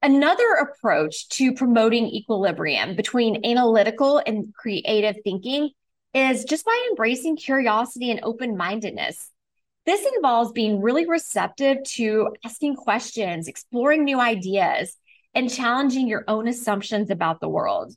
Another 0.01 0.53
approach 0.53 1.29
to 1.29 1.53
promoting 1.53 2.05
equilibrium 2.07 2.95
between 2.95 3.45
analytical 3.45 4.21
and 4.25 4.53
creative 4.53 5.15
thinking 5.23 5.71
is 6.13 6.45
just 6.45 6.65
by 6.65 6.87
embracing 6.89 7.37
curiosity 7.37 8.11
and 8.11 8.19
open 8.23 8.55
mindedness. 8.55 9.31
This 9.85 10.05
involves 10.15 10.51
being 10.51 10.81
really 10.81 11.07
receptive 11.07 11.83
to 11.83 12.29
asking 12.43 12.75
questions, 12.75 13.47
exploring 13.47 14.03
new 14.03 14.19
ideas, 14.19 14.95
and 15.33 15.51
challenging 15.51 16.07
your 16.07 16.23
own 16.27 16.47
assumptions 16.47 17.09
about 17.09 17.39
the 17.39 17.49
world. 17.49 17.93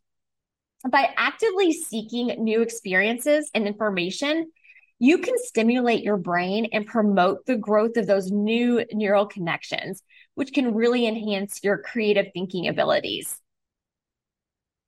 By 0.89 1.11
actively 1.17 1.73
seeking 1.73 2.27
new 2.43 2.63
experiences 2.63 3.51
and 3.55 3.67
information, 3.67 4.51
you 4.99 5.19
can 5.19 5.35
stimulate 5.39 6.03
your 6.03 6.17
brain 6.17 6.69
and 6.73 6.87
promote 6.87 7.47
the 7.47 7.57
growth 7.57 7.97
of 7.97 8.07
those 8.07 8.31
new 8.31 8.85
neural 8.93 9.27
connections, 9.27 10.03
which 10.35 10.53
can 10.53 10.75
really 10.75 11.07
enhance 11.07 11.61
your 11.63 11.79
creative 11.79 12.27
thinking 12.33 12.69
abilities. 12.69 13.41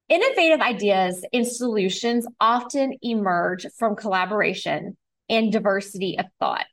Innovative 0.08 0.60
ideas 0.60 1.24
and 1.32 1.46
solutions 1.46 2.26
often 2.40 2.98
emerge 3.00 3.66
from 3.78 3.94
collaboration 3.94 4.96
and 5.28 5.52
diversity 5.52 6.18
of 6.18 6.26
thought. 6.40 6.66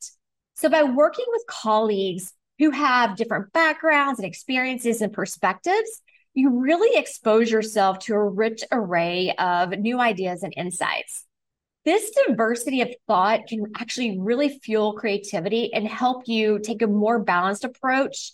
So, 0.56 0.70
by 0.70 0.82
working 0.82 1.26
with 1.30 1.46
colleagues 1.46 2.34
who 2.58 2.72
have 2.72 3.16
different 3.16 3.54
backgrounds 3.54 4.20
and 4.20 4.28
experiences 4.28 5.02
and 5.02 5.14
perspectives, 5.14 6.02
you 6.34 6.50
really 6.50 7.00
expose 7.00 7.52
yourself 7.52 8.00
to 8.00 8.16
a 8.16 8.28
rich 8.28 8.64
array 8.72 9.36
of 9.38 9.70
new 9.78 10.00
ideas 10.00 10.42
and 10.42 10.54
insights. 10.58 11.27
This 11.88 12.12
diversity 12.28 12.82
of 12.82 12.94
thought 13.08 13.48
can 13.48 13.64
actually 13.78 14.20
really 14.20 14.60
fuel 14.62 14.92
creativity 14.92 15.74
and 15.74 15.88
help 15.88 16.28
you 16.28 16.60
take 16.60 16.82
a 16.82 16.88
more 16.88 17.18
balanced 17.18 17.64
approach 17.64 18.34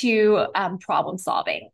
to 0.00 0.44
um, 0.54 0.76
problem 0.76 1.16
solving. 1.16 1.70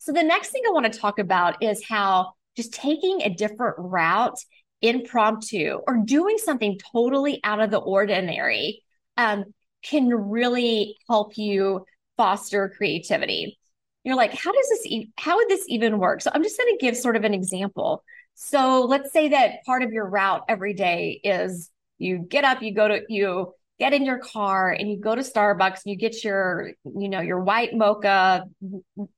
So, 0.00 0.12
the 0.12 0.22
next 0.22 0.48
thing 0.48 0.62
I 0.66 0.72
want 0.72 0.90
to 0.90 0.98
talk 0.98 1.18
about 1.18 1.62
is 1.62 1.84
how 1.86 2.32
just 2.56 2.72
taking 2.72 3.20
a 3.20 3.28
different 3.28 3.74
route 3.76 4.38
impromptu 4.80 5.80
or 5.86 5.98
doing 5.98 6.38
something 6.38 6.80
totally 6.90 7.40
out 7.44 7.60
of 7.60 7.70
the 7.70 7.76
ordinary 7.76 8.82
um, 9.18 9.44
can 9.82 10.08
really 10.08 10.96
help 11.06 11.36
you 11.36 11.84
foster 12.16 12.72
creativity. 12.74 13.58
You're 14.04 14.16
like, 14.16 14.32
how 14.32 14.52
does 14.52 14.68
this, 14.70 14.86
e- 14.86 15.10
how 15.18 15.36
would 15.36 15.50
this 15.50 15.66
even 15.68 15.98
work? 15.98 16.22
So 16.22 16.30
I'm 16.32 16.42
just 16.42 16.56
going 16.56 16.78
to 16.78 16.82
give 16.82 16.96
sort 16.96 17.16
of 17.16 17.24
an 17.24 17.34
example. 17.34 18.02
So 18.34 18.82
let's 18.82 19.12
say 19.12 19.28
that 19.28 19.64
part 19.64 19.82
of 19.82 19.92
your 19.92 20.08
route 20.08 20.44
every 20.48 20.74
day 20.74 21.20
is 21.22 21.70
you 21.98 22.18
get 22.18 22.44
up, 22.44 22.62
you 22.62 22.74
go 22.74 22.88
to, 22.88 23.02
you 23.08 23.52
get 23.78 23.92
in 23.92 24.04
your 24.04 24.18
car 24.18 24.70
and 24.70 24.90
you 24.90 24.98
go 24.98 25.14
to 25.14 25.22
Starbucks 25.22 25.84
and 25.84 25.92
you 25.92 25.96
get 25.96 26.22
your, 26.24 26.72
you 26.84 27.08
know, 27.08 27.20
your 27.20 27.40
white 27.40 27.74
mocha 27.74 28.44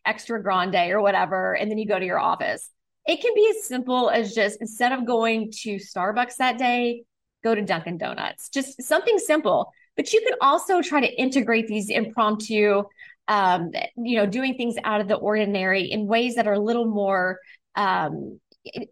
extra 0.05 0.43
grande 0.43 0.91
or 0.91 1.01
whatever, 1.01 1.55
and 1.55 1.71
then 1.71 1.79
you 1.79 1.87
go 1.87 1.99
to 1.99 2.05
your 2.05 2.19
office. 2.19 2.71
It 3.07 3.21
can 3.21 3.35
be 3.35 3.53
as 3.57 3.67
simple 3.67 4.11
as 4.11 4.35
just 4.35 4.61
instead 4.61 4.93
of 4.93 5.07
going 5.07 5.53
to 5.63 5.77
Starbucks 5.77 6.37
that 6.37 6.59
day, 6.59 7.05
go 7.45 7.55
to 7.55 7.63
Dunkin' 7.63 7.99
Donuts. 7.99 8.49
Just 8.49 8.83
something 8.83 9.19
simple. 9.19 9.73
But 9.97 10.13
you 10.13 10.21
can 10.21 10.35
also 10.41 10.83
try 10.83 11.01
to 11.01 11.21
integrate 11.21 11.69
these 11.69 11.89
impromptu, 11.89 12.83
um, 13.29 13.71
you 13.97 14.17
know, 14.17 14.27
doing 14.27 14.57
things 14.57 14.77
out 14.85 15.01
of 15.01 15.09
the 15.09 15.15
ordinary 15.15 15.85
in 15.91 16.07
ways 16.07 16.35
that 16.35 16.47
are 16.47 16.55
a 16.55 16.59
little 16.59 16.87
more 16.87 17.39
um, 17.77 18.41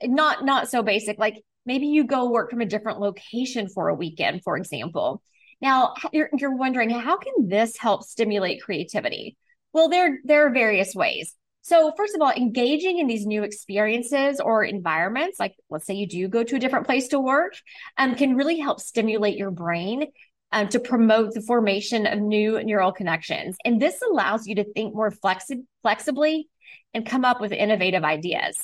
not 0.02 0.44
not 0.44 0.68
so 0.68 0.82
basic. 0.82 1.18
Like 1.18 1.42
maybe 1.66 1.86
you 1.86 2.04
go 2.04 2.30
work 2.30 2.50
from 2.50 2.60
a 2.60 2.66
different 2.66 3.00
location 3.00 3.68
for 3.68 3.88
a 3.88 3.94
weekend, 3.94 4.42
for 4.42 4.56
example. 4.56 5.22
Now 5.60 5.94
you're, 6.12 6.30
you're 6.36 6.56
wondering 6.56 6.90
how 6.90 7.16
can 7.16 7.48
this 7.48 7.76
help 7.76 8.04
stimulate 8.04 8.62
creativity? 8.62 9.36
Well, 9.72 9.88
there 9.88 10.18
there 10.24 10.46
are 10.46 10.52
various 10.52 10.94
ways. 10.94 11.34
So, 11.62 11.92
first 11.96 12.14
of 12.14 12.20
all, 12.20 12.30
engaging 12.30 12.98
in 12.98 13.06
these 13.06 13.24
new 13.24 13.42
experiences 13.42 14.38
or 14.38 14.64
environments, 14.64 15.40
like 15.40 15.54
let's 15.70 15.86
say 15.86 15.94
you 15.94 16.06
do 16.06 16.28
go 16.28 16.44
to 16.44 16.56
a 16.56 16.58
different 16.58 16.84
place 16.84 17.08
to 17.08 17.18
work, 17.18 17.54
um, 17.96 18.14
can 18.14 18.36
really 18.36 18.58
help 18.58 18.80
stimulate 18.80 19.38
your 19.38 19.50
brain 19.50 20.08
um, 20.52 20.68
to 20.68 20.78
promote 20.78 21.32
the 21.32 21.40
formation 21.40 22.06
of 22.06 22.20
new 22.20 22.62
neural 22.62 22.92
connections. 22.92 23.56
And 23.64 23.80
this 23.80 24.00
allows 24.02 24.46
you 24.46 24.56
to 24.56 24.64
think 24.72 24.94
more 24.94 25.10
flexi- 25.10 25.64
flexibly 25.82 26.48
and 26.92 27.06
come 27.06 27.24
up 27.24 27.40
with 27.40 27.50
innovative 27.50 28.04
ideas. 28.04 28.56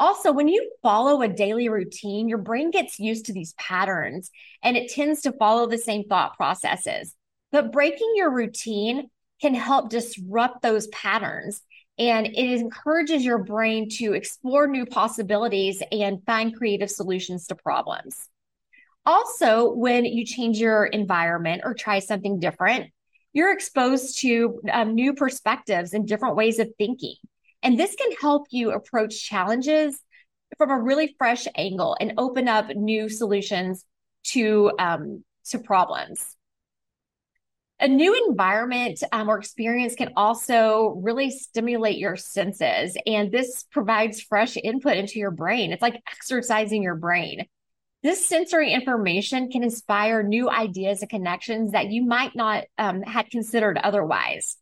Also, 0.00 0.32
when 0.32 0.48
you 0.48 0.70
follow 0.82 1.22
a 1.22 1.28
daily 1.28 1.68
routine, 1.68 2.28
your 2.28 2.38
brain 2.38 2.70
gets 2.70 3.00
used 3.00 3.26
to 3.26 3.32
these 3.32 3.54
patterns 3.54 4.30
and 4.62 4.76
it 4.76 4.90
tends 4.90 5.22
to 5.22 5.32
follow 5.32 5.66
the 5.66 5.78
same 5.78 6.04
thought 6.04 6.36
processes. 6.36 7.14
But 7.50 7.72
breaking 7.72 8.12
your 8.14 8.30
routine 8.30 9.10
can 9.40 9.54
help 9.54 9.90
disrupt 9.90 10.62
those 10.62 10.86
patterns 10.88 11.62
and 11.98 12.26
it 12.26 12.60
encourages 12.60 13.24
your 13.24 13.38
brain 13.38 13.88
to 13.90 14.12
explore 14.12 14.68
new 14.68 14.86
possibilities 14.86 15.82
and 15.90 16.24
find 16.24 16.54
creative 16.54 16.90
solutions 16.90 17.48
to 17.48 17.56
problems. 17.56 18.28
Also, 19.04 19.72
when 19.72 20.04
you 20.04 20.24
change 20.24 20.58
your 20.58 20.84
environment 20.84 21.62
or 21.64 21.74
try 21.74 21.98
something 21.98 22.38
different, 22.38 22.90
you're 23.32 23.52
exposed 23.52 24.20
to 24.20 24.60
um, 24.72 24.94
new 24.94 25.14
perspectives 25.14 25.92
and 25.92 26.06
different 26.06 26.36
ways 26.36 26.58
of 26.58 26.68
thinking. 26.78 27.16
And 27.62 27.78
this 27.78 27.94
can 27.94 28.12
help 28.20 28.46
you 28.50 28.70
approach 28.70 29.24
challenges 29.24 30.00
from 30.56 30.70
a 30.70 30.80
really 30.80 31.14
fresh 31.18 31.46
angle 31.54 31.96
and 32.00 32.14
open 32.16 32.48
up 32.48 32.68
new 32.74 33.08
solutions 33.08 33.84
to 34.24 34.72
um, 34.78 35.24
to 35.46 35.58
problems. 35.58 36.34
A 37.80 37.86
new 37.86 38.28
environment 38.28 39.02
um, 39.12 39.28
or 39.28 39.38
experience 39.38 39.94
can 39.94 40.12
also 40.16 41.00
really 41.00 41.30
stimulate 41.30 41.98
your 41.98 42.16
senses, 42.16 42.96
and 43.06 43.30
this 43.30 43.64
provides 43.70 44.20
fresh 44.20 44.56
input 44.56 44.96
into 44.96 45.20
your 45.20 45.30
brain. 45.30 45.72
It's 45.72 45.82
like 45.82 46.02
exercising 46.10 46.82
your 46.82 46.96
brain. 46.96 47.46
This 48.02 48.28
sensory 48.28 48.72
information 48.72 49.50
can 49.50 49.62
inspire 49.62 50.22
new 50.22 50.48
ideas 50.50 51.02
and 51.02 51.10
connections 51.10 51.72
that 51.72 51.90
you 51.90 52.04
might 52.04 52.34
not 52.34 52.64
um, 52.78 53.02
had 53.02 53.30
considered 53.30 53.78
otherwise. 53.78 54.56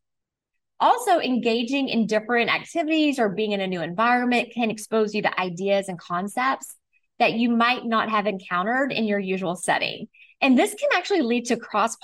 Also, 0.79 1.21
engaging 1.21 1.89
in 1.89 2.07
different 2.07 2.51
activities 2.51 3.19
or 3.19 3.31
being 3.31 3.53
in 3.53 3.61
a 3.61 3.67
new 3.67 3.81
environment 3.81 4.51
can 4.55 4.71
expose 4.71 5.15
you 5.15 5.23
to 5.23 5.41
ideas 5.41 5.89
and 5.89 5.99
concepts 5.99 6.75
that 7.19 7.33
you 7.33 7.49
might 7.49 7.85
not 7.85 8.11
have 8.11 8.27
encountered 8.27 8.93
in 8.93 9.05
your 9.05 9.19
usual 9.19 9.57
setting. 9.57 10.07
And 10.43 10.59
this 10.59 10.75
can 10.75 10.91
actually 10.95 11.23
lead 11.23 11.47
to 11.47 11.57
cross 11.57 11.97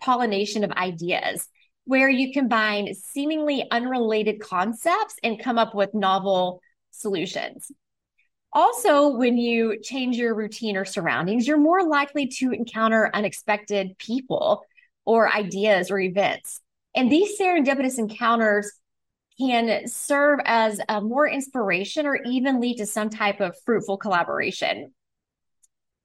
pollination 0.00 0.64
of 0.64 0.72
ideas 0.72 1.46
where 1.84 2.08
you 2.08 2.32
combine 2.32 2.92
seemingly 2.92 3.64
unrelated 3.70 4.40
concepts 4.40 5.14
and 5.22 5.42
come 5.42 5.58
up 5.58 5.74
with 5.74 5.94
novel 5.94 6.60
solutions. 6.90 7.70
Also, 8.52 9.16
when 9.16 9.38
you 9.38 9.78
change 9.80 10.16
your 10.16 10.34
routine 10.34 10.76
or 10.76 10.84
surroundings, 10.84 11.46
you're 11.46 11.56
more 11.56 11.86
likely 11.86 12.26
to 12.26 12.50
encounter 12.50 13.10
unexpected 13.14 13.96
people 13.98 14.64
or 15.04 15.32
ideas 15.32 15.90
or 15.90 16.00
events. 16.00 16.60
And 16.98 17.12
these 17.12 17.38
serendipitous 17.38 17.96
encounters 18.00 18.72
can 19.38 19.86
serve 19.86 20.40
as 20.44 20.80
a 20.88 21.00
more 21.00 21.28
inspiration 21.28 22.06
or 22.06 22.18
even 22.26 22.60
lead 22.60 22.78
to 22.78 22.86
some 22.86 23.08
type 23.08 23.40
of 23.40 23.54
fruitful 23.64 23.98
collaboration. 23.98 24.92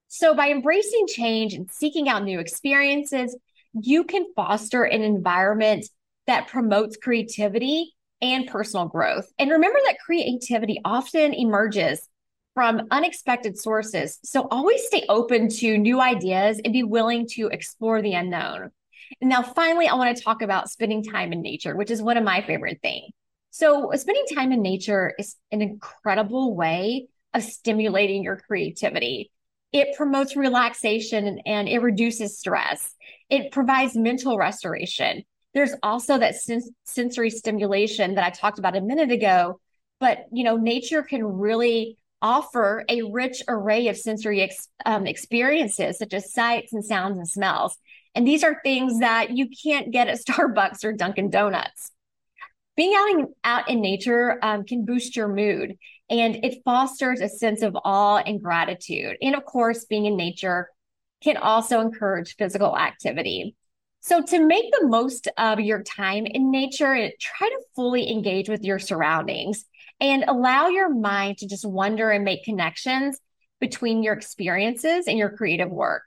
So, 0.07 0.35
by 0.35 0.51
embracing 0.51 1.07
change 1.07 1.55
and 1.55 1.67
seeking 1.71 2.09
out 2.09 2.23
new 2.23 2.39
experiences, 2.39 3.35
you 3.73 4.03
can 4.03 4.27
foster 4.35 4.83
an 4.83 5.01
environment 5.01 5.87
that 6.27 6.47
promotes 6.47 6.95
creativity 6.95 7.95
and 8.21 8.45
personal 8.45 8.85
growth. 8.85 9.27
And 9.39 9.49
remember 9.49 9.79
that 9.87 9.97
creativity 9.97 10.79
often 10.85 11.33
emerges 11.33 12.07
from 12.53 12.83
unexpected 12.91 13.57
sources. 13.57 14.19
So, 14.23 14.47
always 14.51 14.85
stay 14.85 15.05
open 15.09 15.49
to 15.49 15.75
new 15.75 15.99
ideas 15.99 16.61
and 16.63 16.71
be 16.71 16.83
willing 16.83 17.27
to 17.29 17.47
explore 17.47 18.03
the 18.03 18.13
unknown. 18.13 18.69
And 19.21 19.29
now, 19.29 19.41
finally, 19.41 19.87
I 19.87 19.95
want 19.95 20.15
to 20.15 20.23
talk 20.23 20.41
about 20.41 20.69
spending 20.69 21.03
time 21.03 21.33
in 21.33 21.41
nature, 21.41 21.75
which 21.75 21.91
is 21.91 22.01
one 22.01 22.17
of 22.17 22.23
my 22.23 22.41
favorite 22.41 22.79
things. 22.81 23.11
So, 23.51 23.91
spending 23.95 24.25
time 24.33 24.51
in 24.51 24.61
nature 24.61 25.13
is 25.17 25.35
an 25.51 25.61
incredible 25.61 26.55
way 26.55 27.07
of 27.33 27.43
stimulating 27.43 28.23
your 28.23 28.37
creativity 28.37 29.31
it 29.73 29.97
promotes 29.97 30.35
relaxation 30.35 31.39
and, 31.45 31.67
it 31.67 31.79
reduces 31.79 32.37
stress. 32.37 32.95
It 33.29 33.51
provides 33.51 33.97
mental 33.97 34.37
restoration. 34.37 35.23
There's 35.55 35.73
also 35.81 36.19
that 36.19 36.35
sens- 36.35 36.69
sensory 36.85 37.31
stimulation 37.31 38.15
that 38.15 38.23
I 38.23 38.29
talked 38.29 38.59
about 38.59 38.77
a 38.77 38.81
minute 38.81 39.11
ago. 39.11 39.59
But, 39.99 40.25
you 40.31 40.43
know, 40.43 40.57
nature 40.57 41.01
can 41.01 41.23
really 41.23 41.97
offer 42.21 42.85
a 42.87 43.01
rich 43.01 43.41
array 43.47 43.87
of 43.87 43.97
sensory 43.97 44.41
ex- 44.41 44.69
um, 44.85 45.07
experiences, 45.07 45.97
such 45.97 46.13
as 46.13 46.31
sights 46.31 46.71
and 46.71 46.85
sounds 46.85 47.17
and 47.17 47.27
smells. 47.27 47.77
And 48.15 48.27
these 48.27 48.43
are 48.43 48.61
things 48.63 48.99
that 48.99 49.31
you 49.31 49.47
can't 49.63 49.91
get 49.91 50.07
at 50.07 50.19
Starbucks 50.25 50.83
or 50.83 50.93
Dunkin' 50.93 51.29
Donuts. 51.29 51.91
Being 52.75 52.93
out 52.95 53.09
in, 53.09 53.27
out 53.43 53.69
in 53.69 53.81
nature 53.81 54.39
um, 54.41 54.65
can 54.65 54.85
boost 54.85 55.15
your 55.15 55.27
mood 55.27 55.77
and 56.09 56.43
it 56.43 56.61
fosters 56.65 57.21
a 57.21 57.29
sense 57.29 57.61
of 57.61 57.77
awe 57.83 58.17
and 58.17 58.41
gratitude. 58.41 59.17
And 59.21 59.35
of 59.35 59.45
course, 59.45 59.85
being 59.85 60.05
in 60.05 60.17
nature 60.17 60.69
can 61.23 61.37
also 61.37 61.79
encourage 61.79 62.35
physical 62.35 62.77
activity. 62.77 63.55
So, 64.01 64.21
to 64.21 64.45
make 64.45 64.65
the 64.71 64.87
most 64.87 65.29
of 65.37 65.59
your 65.59 65.81
time 65.81 66.25
in 66.25 66.51
nature, 66.51 67.09
try 67.19 67.49
to 67.49 67.61
fully 67.75 68.11
engage 68.11 68.49
with 68.49 68.63
your 68.63 68.77
surroundings 68.77 69.63
and 70.01 70.25
allow 70.27 70.67
your 70.67 70.93
mind 70.93 71.37
to 71.37 71.47
just 71.47 71.65
wonder 71.65 72.11
and 72.11 72.25
make 72.25 72.43
connections 72.43 73.17
between 73.61 74.03
your 74.03 74.13
experiences 74.13 75.07
and 75.07 75.17
your 75.17 75.29
creative 75.29 75.71
work. 75.71 76.03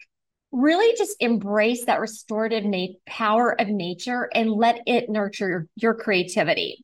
Really 0.58 0.96
just 0.96 1.16
embrace 1.20 1.84
that 1.84 2.00
restorative 2.00 2.64
na- 2.64 2.96
power 3.06 3.60
of 3.60 3.68
nature 3.68 4.30
and 4.34 4.50
let 4.50 4.80
it 4.86 5.10
nurture 5.10 5.48
your, 5.48 5.66
your 5.76 5.94
creativity. 5.94 6.82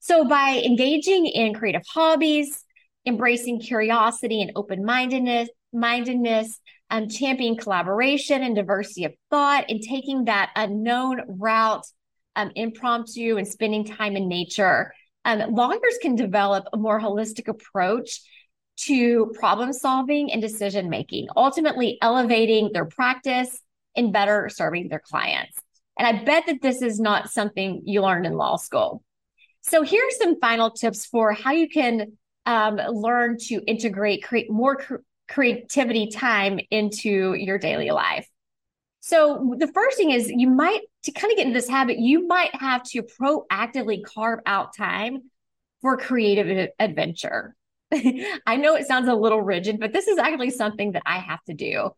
So 0.00 0.24
by 0.24 0.62
engaging 0.64 1.26
in 1.26 1.52
creative 1.52 1.82
hobbies, 1.92 2.64
embracing 3.04 3.60
curiosity 3.60 4.40
and 4.40 4.52
open-mindedness, 4.56 5.50
mindedness, 5.74 6.58
um, 6.88 7.10
championing 7.10 7.58
collaboration 7.58 8.42
and 8.42 8.56
diversity 8.56 9.04
of 9.04 9.12
thought, 9.28 9.66
and 9.68 9.82
taking 9.82 10.24
that 10.24 10.52
unknown 10.56 11.20
route, 11.28 11.84
um, 12.34 12.50
impromptu, 12.54 13.36
and 13.36 13.46
spending 13.46 13.84
time 13.84 14.16
in 14.16 14.26
nature, 14.26 14.94
um, 15.26 15.54
longers 15.54 15.98
can 16.00 16.14
develop 16.14 16.64
a 16.72 16.78
more 16.78 16.98
holistic 16.98 17.46
approach 17.48 18.22
to 18.76 19.32
problem 19.38 19.72
solving 19.72 20.32
and 20.32 20.42
decision 20.42 20.90
making, 20.90 21.28
ultimately 21.36 21.98
elevating 22.02 22.70
their 22.72 22.84
practice 22.84 23.60
and 23.96 24.12
better 24.12 24.48
serving 24.48 24.88
their 24.88 25.00
clients. 25.00 25.58
And 25.98 26.06
I 26.06 26.24
bet 26.24 26.44
that 26.46 26.60
this 26.60 26.82
is 26.82 27.00
not 27.00 27.30
something 27.30 27.82
you 27.84 28.02
learned 28.02 28.26
in 28.26 28.34
law 28.34 28.56
school. 28.56 29.02
So 29.62 29.82
here's 29.82 30.18
some 30.18 30.38
final 30.38 30.70
tips 30.70 31.06
for 31.06 31.32
how 31.32 31.52
you 31.52 31.68
can 31.68 32.12
um, 32.44 32.76
learn 32.76 33.38
to 33.48 33.60
integrate 33.66 34.22
create 34.22 34.50
more 34.50 34.76
cr- 34.76 34.96
creativity 35.28 36.08
time 36.08 36.60
into 36.70 37.34
your 37.34 37.58
daily 37.58 37.90
life. 37.90 38.28
So 39.00 39.54
the 39.58 39.68
first 39.68 39.96
thing 39.96 40.10
is 40.10 40.30
you 40.30 40.48
might 40.48 40.80
to 41.04 41.12
kind 41.12 41.32
of 41.32 41.36
get 41.36 41.46
into 41.46 41.58
this 41.58 41.68
habit, 41.68 41.98
you 41.98 42.26
might 42.26 42.54
have 42.54 42.82
to 42.90 43.02
proactively 43.02 44.04
carve 44.04 44.40
out 44.46 44.76
time 44.76 45.30
for 45.80 45.96
creative 45.96 46.68
adventure. 46.78 47.54
I 48.46 48.56
know 48.56 48.74
it 48.74 48.86
sounds 48.86 49.08
a 49.08 49.14
little 49.14 49.42
rigid, 49.42 49.78
but 49.80 49.92
this 49.92 50.08
is 50.08 50.18
actually 50.18 50.50
something 50.50 50.92
that 50.92 51.02
I 51.06 51.18
have 51.18 51.42
to 51.44 51.54
do. 51.54 51.90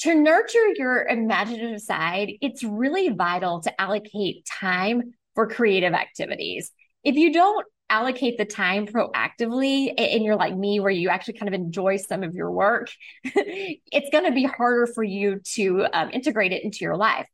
To 0.00 0.14
nurture 0.14 0.74
your 0.76 1.06
imaginative 1.06 1.80
side, 1.80 2.32
it's 2.40 2.64
really 2.64 3.10
vital 3.10 3.60
to 3.60 3.80
allocate 3.80 4.44
time 4.46 5.14
for 5.34 5.48
creative 5.48 5.94
activities 5.94 6.70
if 7.04 7.16
you 7.16 7.32
don't 7.32 7.66
allocate 7.90 8.38
the 8.38 8.46
time 8.46 8.86
proactively 8.86 9.92
and 9.98 10.24
you're 10.24 10.36
like 10.36 10.56
me 10.56 10.80
where 10.80 10.90
you 10.90 11.10
actually 11.10 11.34
kind 11.34 11.48
of 11.48 11.54
enjoy 11.54 11.96
some 11.98 12.22
of 12.22 12.34
your 12.34 12.50
work 12.50 12.90
it's 13.24 14.10
going 14.10 14.24
to 14.24 14.32
be 14.32 14.44
harder 14.44 14.86
for 14.86 15.04
you 15.04 15.38
to 15.44 15.86
um, 15.92 16.08
integrate 16.10 16.50
it 16.50 16.64
into 16.64 16.78
your 16.80 16.96
life 16.96 17.28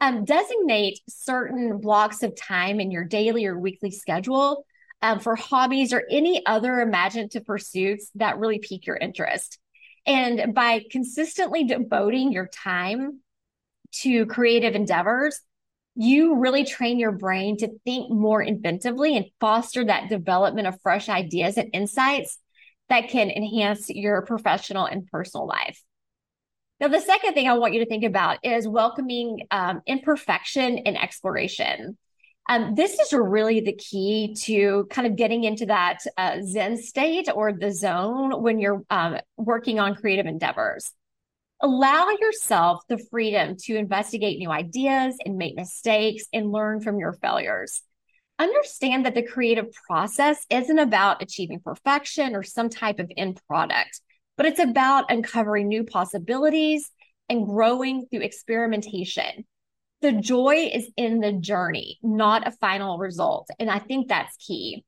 um, 0.00 0.24
designate 0.24 1.00
certain 1.08 1.78
blocks 1.80 2.22
of 2.22 2.36
time 2.36 2.78
in 2.78 2.92
your 2.92 3.04
daily 3.04 3.44
or 3.46 3.58
weekly 3.58 3.90
schedule 3.90 4.64
um, 5.02 5.20
for 5.20 5.36
hobbies 5.36 5.92
or 5.92 6.02
any 6.10 6.44
other 6.46 6.80
imaginative 6.80 7.46
pursuits 7.46 8.10
that 8.16 8.38
really 8.38 8.58
pique 8.58 8.86
your 8.86 8.96
interest 8.96 9.58
and 10.06 10.54
by 10.54 10.82
consistently 10.90 11.64
devoting 11.64 12.32
your 12.32 12.48
time 12.48 13.20
to 13.92 14.26
creative 14.26 14.74
endeavors 14.74 15.40
you 15.96 16.36
really 16.36 16.64
train 16.64 16.98
your 16.98 17.12
brain 17.12 17.56
to 17.58 17.68
think 17.84 18.10
more 18.10 18.44
inventively 18.44 19.16
and 19.16 19.26
foster 19.40 19.84
that 19.84 20.08
development 20.08 20.66
of 20.66 20.80
fresh 20.82 21.08
ideas 21.08 21.56
and 21.56 21.70
insights 21.74 22.38
that 22.88 23.08
can 23.08 23.30
enhance 23.30 23.88
your 23.88 24.22
professional 24.22 24.86
and 24.86 25.06
personal 25.06 25.46
life. 25.46 25.82
Now, 26.80 26.88
the 26.88 27.00
second 27.00 27.34
thing 27.34 27.48
I 27.48 27.54
want 27.54 27.74
you 27.74 27.80
to 27.80 27.86
think 27.86 28.04
about 28.04 28.38
is 28.42 28.66
welcoming 28.66 29.46
um, 29.50 29.82
imperfection 29.86 30.78
and 30.78 30.96
exploration. 30.96 31.98
Um, 32.48 32.74
this 32.74 32.98
is 32.98 33.12
really 33.12 33.60
the 33.60 33.74
key 33.74 34.34
to 34.42 34.86
kind 34.90 35.06
of 35.06 35.16
getting 35.16 35.44
into 35.44 35.66
that 35.66 35.98
uh, 36.16 36.38
Zen 36.42 36.76
state 36.76 37.28
or 37.32 37.52
the 37.52 37.70
zone 37.70 38.42
when 38.42 38.58
you're 38.58 38.82
um, 38.90 39.18
working 39.36 39.78
on 39.78 39.94
creative 39.94 40.26
endeavors. 40.26 40.90
Allow 41.60 42.08
yourself 42.20 42.82
the 42.88 42.98
freedom 43.10 43.54
to 43.64 43.76
investigate 43.76 44.38
new 44.38 44.50
ideas 44.50 45.14
and 45.24 45.36
make 45.36 45.54
mistakes 45.54 46.24
and 46.32 46.50
learn 46.50 46.80
from 46.80 46.98
your 46.98 47.12
failures. 47.12 47.82
Understand 48.38 49.04
that 49.04 49.14
the 49.14 49.22
creative 49.22 49.70
process 49.86 50.46
isn't 50.48 50.78
about 50.78 51.22
achieving 51.22 51.60
perfection 51.60 52.34
or 52.34 52.42
some 52.42 52.70
type 52.70 52.98
of 52.98 53.12
end 53.14 53.38
product, 53.46 54.00
but 54.38 54.46
it's 54.46 54.58
about 54.58 55.10
uncovering 55.12 55.68
new 55.68 55.84
possibilities 55.84 56.90
and 57.28 57.46
growing 57.46 58.06
through 58.06 58.20
experimentation. 58.20 59.44
The 60.02 60.12
joy 60.12 60.70
is 60.72 60.88
in 60.96 61.20
the 61.20 61.32
journey, 61.32 61.98
not 62.02 62.46
a 62.46 62.52
final 62.52 62.98
result. 62.98 63.48
And 63.58 63.70
I 63.70 63.78
think 63.78 64.08
that's 64.08 64.36
key 64.36 64.84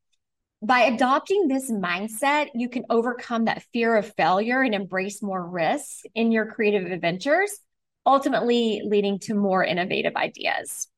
by 0.62 0.82
adopting 0.82 1.48
this 1.48 1.70
mindset, 1.70 2.50
you 2.54 2.68
can 2.68 2.84
overcome 2.88 3.46
that 3.46 3.64
fear 3.72 3.96
of 3.96 4.14
failure 4.14 4.62
and 4.62 4.74
embrace 4.74 5.20
more 5.20 5.44
risks 5.44 6.04
in 6.14 6.30
your 6.30 6.46
creative 6.46 6.90
adventures, 6.90 7.58
ultimately 8.06 8.80
leading 8.84 9.18
to 9.20 9.34
more 9.34 9.64
innovative 9.64 10.14
ideas. 10.14 10.88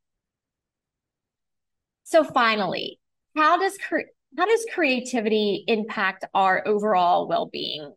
So 2.02 2.22
finally, 2.22 3.00
how 3.34 3.56
does 3.58 3.78
cre- 3.78 4.12
how 4.36 4.44
does 4.44 4.66
creativity 4.74 5.64
impact 5.66 6.26
our 6.34 6.66
overall 6.66 7.26
well-being? 7.26 7.94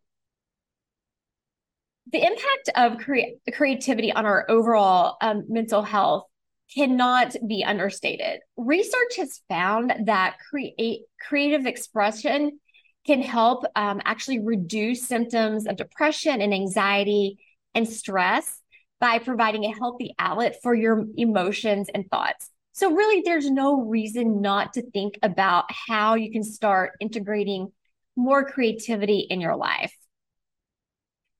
The 2.12 2.26
impact 2.26 2.70
of 2.76 3.00
cre- 3.00 3.52
creativity 3.54 4.14
on 4.14 4.26
our 4.26 4.46
overall 4.50 5.18
um, 5.22 5.44
mental 5.50 5.84
health 5.84 6.26
cannot 6.74 7.36
be 7.48 7.64
understated. 7.64 8.40
Research 8.56 9.18
has 9.18 9.42
found 9.50 9.94
that 10.06 10.38
create 10.50 11.02
creative 11.20 11.66
expression 11.66 12.60
can 13.06 13.22
help 13.22 13.66
um, 13.76 14.02
actually 14.06 14.40
reduce 14.40 15.08
symptoms 15.08 15.66
of 15.66 15.78
depression 15.78 16.42
and 16.42 16.54
anxiety 16.54 17.38
and 17.74 17.88
stress 17.88 18.62
by 19.00 19.20
providing 19.20 19.64
a 19.64 19.74
healthy 19.74 20.14
outlet 20.20 20.58
for 20.62 20.74
your 20.74 21.06
emotions 21.16 21.90
and 21.94 22.10
thoughts. 22.10 22.50
So, 22.74 22.94
really, 22.94 23.22
there's 23.22 23.50
no 23.50 23.82
reason 23.82 24.42
not 24.42 24.74
to 24.74 24.82
think 24.92 25.18
about 25.24 25.66
how 25.70 26.16
you 26.16 26.32
can 26.32 26.44
start 26.44 26.92
integrating 27.00 27.72
more 28.16 28.50
creativity 28.50 29.20
in 29.20 29.42
your 29.42 29.56
life. 29.56 29.94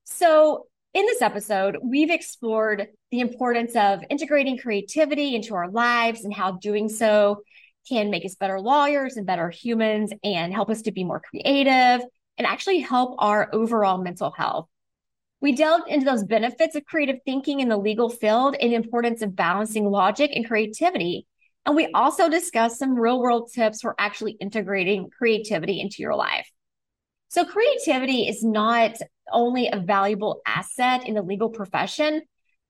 So, 0.10 0.68
in 0.94 1.06
this 1.06 1.22
episode, 1.22 1.78
we've 1.84 2.10
explored 2.10 2.88
the 3.12 3.20
importance 3.20 3.76
of 3.76 4.04
integrating 4.10 4.58
creativity 4.58 5.36
into 5.36 5.54
our 5.54 5.70
lives 5.70 6.24
and 6.24 6.34
how 6.34 6.54
doing 6.54 6.88
so 6.90 7.44
can 7.88 8.10
make 8.10 8.26
us 8.26 8.36
better 8.36 8.60
lawyers 8.60 9.18
and 9.18 9.28
better 9.28 9.50
humans 9.50 10.12
and 10.24 10.54
help 10.54 10.70
us 10.70 10.84
to 10.84 10.92
be 10.92 11.04
more 11.04 11.20
creative 11.20 12.02
and 12.38 12.48
actually 12.48 12.80
help 12.80 13.16
our 13.20 13.54
overall 13.54 13.98
mental 13.98 14.32
health. 14.32 14.68
We 15.42 15.52
delved 15.52 15.90
into 15.90 16.06
those 16.06 16.24
benefits 16.24 16.76
of 16.76 16.86
creative 16.86 17.18
thinking 17.26 17.60
in 17.60 17.70
the 17.70 17.78
legal 17.78 18.10
field 18.10 18.56
and 18.60 18.72
the 18.72 18.76
importance 18.76 19.22
of 19.22 19.36
balancing 19.36 19.86
logic 19.86 20.32
and 20.34 20.48
creativity. 20.48 21.28
And 21.66 21.76
we 21.76 21.92
also 21.94 22.30
discussed 22.30 22.80
some 22.80 22.98
real 22.98 23.20
world 23.20 23.52
tips 23.54 23.82
for 23.82 23.94
actually 24.00 24.38
integrating 24.40 25.10
creativity 25.16 25.82
into 25.82 25.98
your 26.00 26.16
life. 26.16 26.50
So, 27.30 27.44
creativity 27.44 28.28
is 28.28 28.44
not 28.44 28.98
only 29.32 29.68
a 29.68 29.80
valuable 29.80 30.42
asset 30.46 31.08
in 31.08 31.14
the 31.14 31.22
legal 31.22 31.50
profession, 31.50 32.22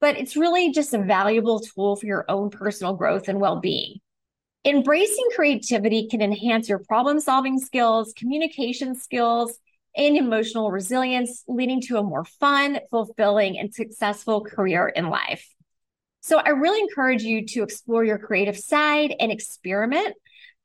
but 0.01 0.17
it's 0.17 0.35
really 0.35 0.71
just 0.71 0.93
a 0.93 0.99
valuable 0.99 1.59
tool 1.59 1.95
for 1.95 2.05
your 2.05 2.25
own 2.27 2.49
personal 2.49 2.93
growth 2.95 3.27
and 3.27 3.39
well 3.39 3.59
being. 3.59 3.99
Embracing 4.65 5.27
creativity 5.35 6.07
can 6.07 6.21
enhance 6.21 6.67
your 6.67 6.79
problem 6.79 7.19
solving 7.19 7.59
skills, 7.59 8.13
communication 8.17 8.95
skills, 8.95 9.59
and 9.95 10.17
emotional 10.17 10.71
resilience, 10.71 11.43
leading 11.47 11.79
to 11.81 11.97
a 11.97 12.03
more 12.03 12.25
fun, 12.25 12.79
fulfilling, 12.89 13.57
and 13.59 13.73
successful 13.73 14.41
career 14.41 14.87
in 14.87 15.09
life. 15.09 15.47
So, 16.21 16.39
I 16.39 16.49
really 16.49 16.81
encourage 16.81 17.21
you 17.21 17.45
to 17.45 17.61
explore 17.61 18.03
your 18.03 18.17
creative 18.17 18.57
side 18.57 19.13
and 19.19 19.31
experiment 19.31 20.15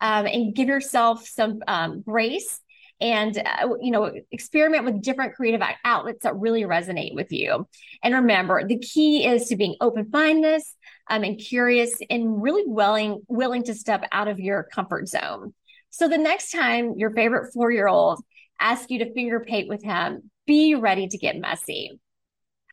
um, 0.01 0.27
and 0.27 0.55
give 0.55 0.69
yourself 0.69 1.27
some 1.27 1.61
um, 1.69 2.01
grace 2.01 2.59
and 3.03 3.37
uh, 3.37 3.69
you 3.81 3.91
know 3.91 4.11
experiment 4.31 4.85
with 4.87 5.03
different 5.03 5.35
creative 5.35 5.61
outlets 5.85 6.23
that 6.23 6.35
really 6.37 6.63
resonate 6.63 7.15
with 7.15 7.31
you 7.31 7.69
and 8.03 8.15
remember 8.15 8.67
the 8.67 8.79
key 8.79 9.27
is 9.27 9.49
to 9.49 9.57
being 9.57 9.77
open-mindedness 9.81 10.75
um, 11.11 11.25
and 11.25 11.39
curious 11.39 11.99
and 12.09 12.43
really 12.43 12.65
willing 12.67 13.21
willing 13.29 13.63
to 13.63 13.75
step 13.75 14.09
out 14.13 14.29
of 14.29 14.41
your 14.41 14.63
comfort 14.73 15.07
zone 15.09 15.53
so 15.91 16.09
the 16.09 16.17
next 16.17 16.53
time 16.53 16.95
your 16.97 17.11
favorite 17.11 17.53
four-year-old 17.53 18.25
asks 18.63 18.91
you 18.91 19.01
to 19.01 19.13
finger 19.13 19.41
paint 19.41 19.69
with 19.69 19.83
him, 19.83 20.31
be 20.47 20.75
ready 20.75 21.07
to 21.09 21.19
get 21.19 21.37
messy. 21.37 22.01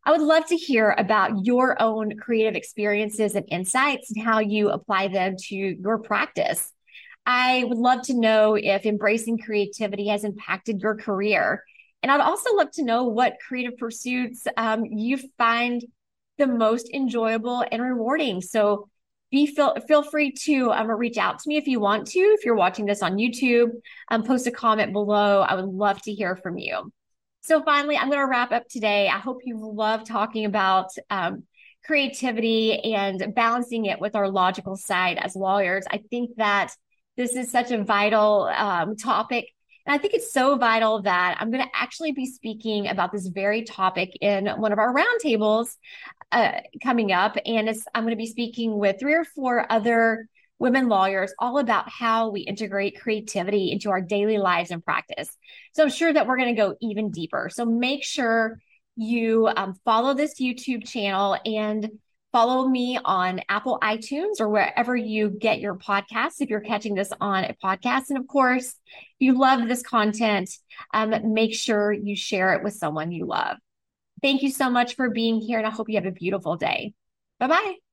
I 0.05 0.11
would 0.11 0.21
love 0.21 0.45
to 0.47 0.55
hear 0.55 0.95
about 0.97 1.45
your 1.45 1.79
own 1.81 2.17
creative 2.17 2.55
experiences 2.55 3.35
and 3.35 3.45
insights 3.49 4.11
and 4.11 4.23
how 4.23 4.39
you 4.39 4.69
apply 4.69 5.09
them 5.09 5.35
to 5.37 5.55
your 5.55 5.97
practice. 5.97 6.71
I 7.31 7.63
would 7.65 7.77
love 7.77 8.01
to 8.07 8.15
know 8.15 8.55
if 8.55 8.87
embracing 8.87 9.37
creativity 9.37 10.07
has 10.07 10.23
impacted 10.23 10.81
your 10.81 10.95
career. 10.95 11.63
And 12.01 12.11
I'd 12.11 12.21
also 12.21 12.55
love 12.55 12.71
to 12.71 12.83
know 12.83 13.03
what 13.03 13.37
creative 13.47 13.77
pursuits 13.77 14.47
um, 14.57 14.83
you 14.83 15.19
find 15.37 15.85
the 16.39 16.47
most 16.47 16.89
enjoyable 16.91 17.63
and 17.71 17.83
rewarding. 17.83 18.41
So 18.41 18.89
be 19.29 19.45
feel 19.45 19.75
feel 19.87 20.01
free 20.01 20.31
to 20.45 20.71
um, 20.71 20.89
reach 20.89 21.19
out 21.19 21.37
to 21.37 21.47
me 21.47 21.57
if 21.57 21.67
you 21.67 21.79
want 21.79 22.07
to. 22.07 22.19
If 22.19 22.45
you're 22.45 22.55
watching 22.55 22.87
this 22.87 23.03
on 23.03 23.17
YouTube, 23.17 23.73
um, 24.07 24.23
post 24.23 24.47
a 24.47 24.51
comment 24.51 24.91
below. 24.91 25.41
I 25.41 25.53
would 25.53 25.65
love 25.65 26.01
to 26.03 26.11
hear 26.11 26.35
from 26.35 26.57
you. 26.57 26.91
So 27.41 27.61
finally, 27.61 27.95
I'm 27.95 28.09
going 28.09 28.21
to 28.21 28.25
wrap 28.25 28.51
up 28.51 28.67
today. 28.67 29.07
I 29.07 29.19
hope 29.19 29.41
you 29.43 29.59
love 29.59 30.03
talking 30.03 30.45
about 30.45 30.87
um, 31.11 31.43
creativity 31.85 32.79
and 32.79 33.35
balancing 33.35 33.85
it 33.85 34.01
with 34.01 34.15
our 34.15 34.27
logical 34.29 34.75
side 34.75 35.19
as 35.19 35.35
lawyers. 35.35 35.85
I 35.91 36.01
think 36.09 36.31
that 36.37 36.73
this 37.19 37.35
is 37.35 37.51
such 37.51 37.69
a 37.71 37.83
vital 37.83 38.49
um, 38.55 38.95
topic 38.95 39.49
and 39.89 39.95
I 39.95 39.97
think 39.97 40.13
it's 40.13 40.31
so 40.31 40.55
vital 40.55 41.01
that 41.01 41.37
I'm 41.39 41.49
going 41.49 41.63
to 41.63 41.71
actually 41.73 42.11
be 42.11 42.27
speaking 42.27 42.87
about 42.87 43.11
this 43.11 43.25
very 43.25 43.63
topic 43.63 44.15
in 44.21 44.45
one 44.45 44.71
of 44.71 44.77
our 44.77 44.93
roundtables 44.93 45.77
uh, 46.31 46.59
coming 46.83 47.11
up. 47.11 47.37
And 47.43 47.67
I'm 47.95 48.03
going 48.03 48.13
to 48.13 48.15
be 48.15 48.27
speaking 48.27 48.77
with 48.77 48.99
three 48.99 49.15
or 49.15 49.23
four 49.23 49.65
other 49.71 50.27
women 50.59 50.89
lawyers 50.89 51.33
all 51.39 51.57
about 51.57 51.89
how 51.89 52.29
we 52.29 52.41
integrate 52.41 53.01
creativity 53.01 53.71
into 53.71 53.89
our 53.89 53.99
daily 53.99 54.37
lives 54.37 54.69
and 54.69 54.85
practice. 54.85 55.35
So 55.73 55.81
I'm 55.81 55.89
sure 55.89 56.13
that 56.13 56.27
we're 56.27 56.37
going 56.37 56.55
to 56.55 56.61
go 56.61 56.75
even 56.81 57.09
deeper. 57.09 57.49
So 57.51 57.65
make 57.65 58.03
sure 58.03 58.59
you 58.95 59.47
um, 59.47 59.73
follow 59.85 60.13
this 60.13 60.39
YouTube 60.39 60.87
channel 60.87 61.35
and 61.45 61.89
Follow 62.31 62.67
me 62.67 62.99
on 63.03 63.41
Apple 63.49 63.79
iTunes 63.81 64.39
or 64.39 64.49
wherever 64.49 64.95
you 64.95 65.29
get 65.29 65.59
your 65.59 65.75
podcasts 65.75 66.41
if 66.41 66.49
you're 66.49 66.59
catching 66.59 66.93
this 66.93 67.11
on 67.19 67.43
a 67.43 67.55
podcast. 67.63 68.09
And 68.09 68.19
of 68.19 68.27
course, 68.27 68.67
if 68.67 68.75
you 69.19 69.37
love 69.37 69.67
this 69.67 69.81
content, 69.81 70.49
um, 70.93 71.33
make 71.33 71.55
sure 71.55 71.91
you 71.91 72.15
share 72.15 72.53
it 72.53 72.63
with 72.63 72.73
someone 72.73 73.11
you 73.11 73.25
love. 73.25 73.57
Thank 74.21 74.43
you 74.43 74.51
so 74.51 74.69
much 74.69 74.95
for 74.95 75.09
being 75.09 75.39
here, 75.41 75.57
and 75.57 75.67
I 75.67 75.71
hope 75.71 75.89
you 75.89 75.95
have 75.95 76.05
a 76.05 76.11
beautiful 76.11 76.55
day. 76.55 76.93
Bye 77.39 77.47
bye. 77.47 77.88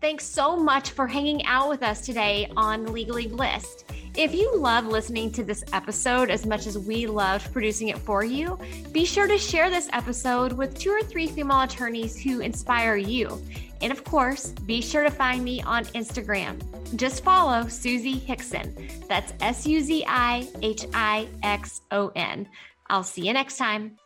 Thanks 0.00 0.26
so 0.26 0.56
much 0.56 0.90
for 0.90 1.06
hanging 1.06 1.44
out 1.46 1.68
with 1.68 1.82
us 1.82 2.04
today 2.04 2.50
on 2.56 2.92
Legally 2.92 3.26
Blissed. 3.26 3.84
If 4.16 4.34
you 4.34 4.54
love 4.56 4.86
listening 4.86 5.32
to 5.32 5.42
this 5.42 5.64
episode 5.72 6.30
as 6.30 6.46
much 6.46 6.66
as 6.66 6.78
we 6.78 7.06
loved 7.06 7.52
producing 7.52 7.88
it 7.88 7.98
for 7.98 8.22
you, 8.22 8.58
be 8.92 9.04
sure 9.04 9.26
to 9.26 9.38
share 9.38 9.70
this 9.70 9.88
episode 9.92 10.52
with 10.52 10.78
two 10.78 10.90
or 10.90 11.02
three 11.02 11.26
female 11.26 11.62
attorneys 11.62 12.20
who 12.20 12.40
inspire 12.40 12.96
you. 12.96 13.42
And 13.80 13.90
of 13.90 14.04
course, 14.04 14.50
be 14.66 14.80
sure 14.80 15.02
to 15.02 15.10
find 15.10 15.42
me 15.42 15.62
on 15.62 15.84
Instagram. 15.86 16.60
Just 16.96 17.24
follow 17.24 17.64
Suzi 17.64 18.20
Hixon. 18.20 18.74
That's 19.08 19.32
S 19.40 19.66
U 19.66 19.80
Z 19.80 20.04
I 20.06 20.46
H 20.62 20.86
I 20.94 21.28
X 21.42 21.80
O 21.90 22.12
N. 22.14 22.46
I'll 22.88 23.02
see 23.02 23.26
you 23.26 23.32
next 23.32 23.56
time. 23.56 23.96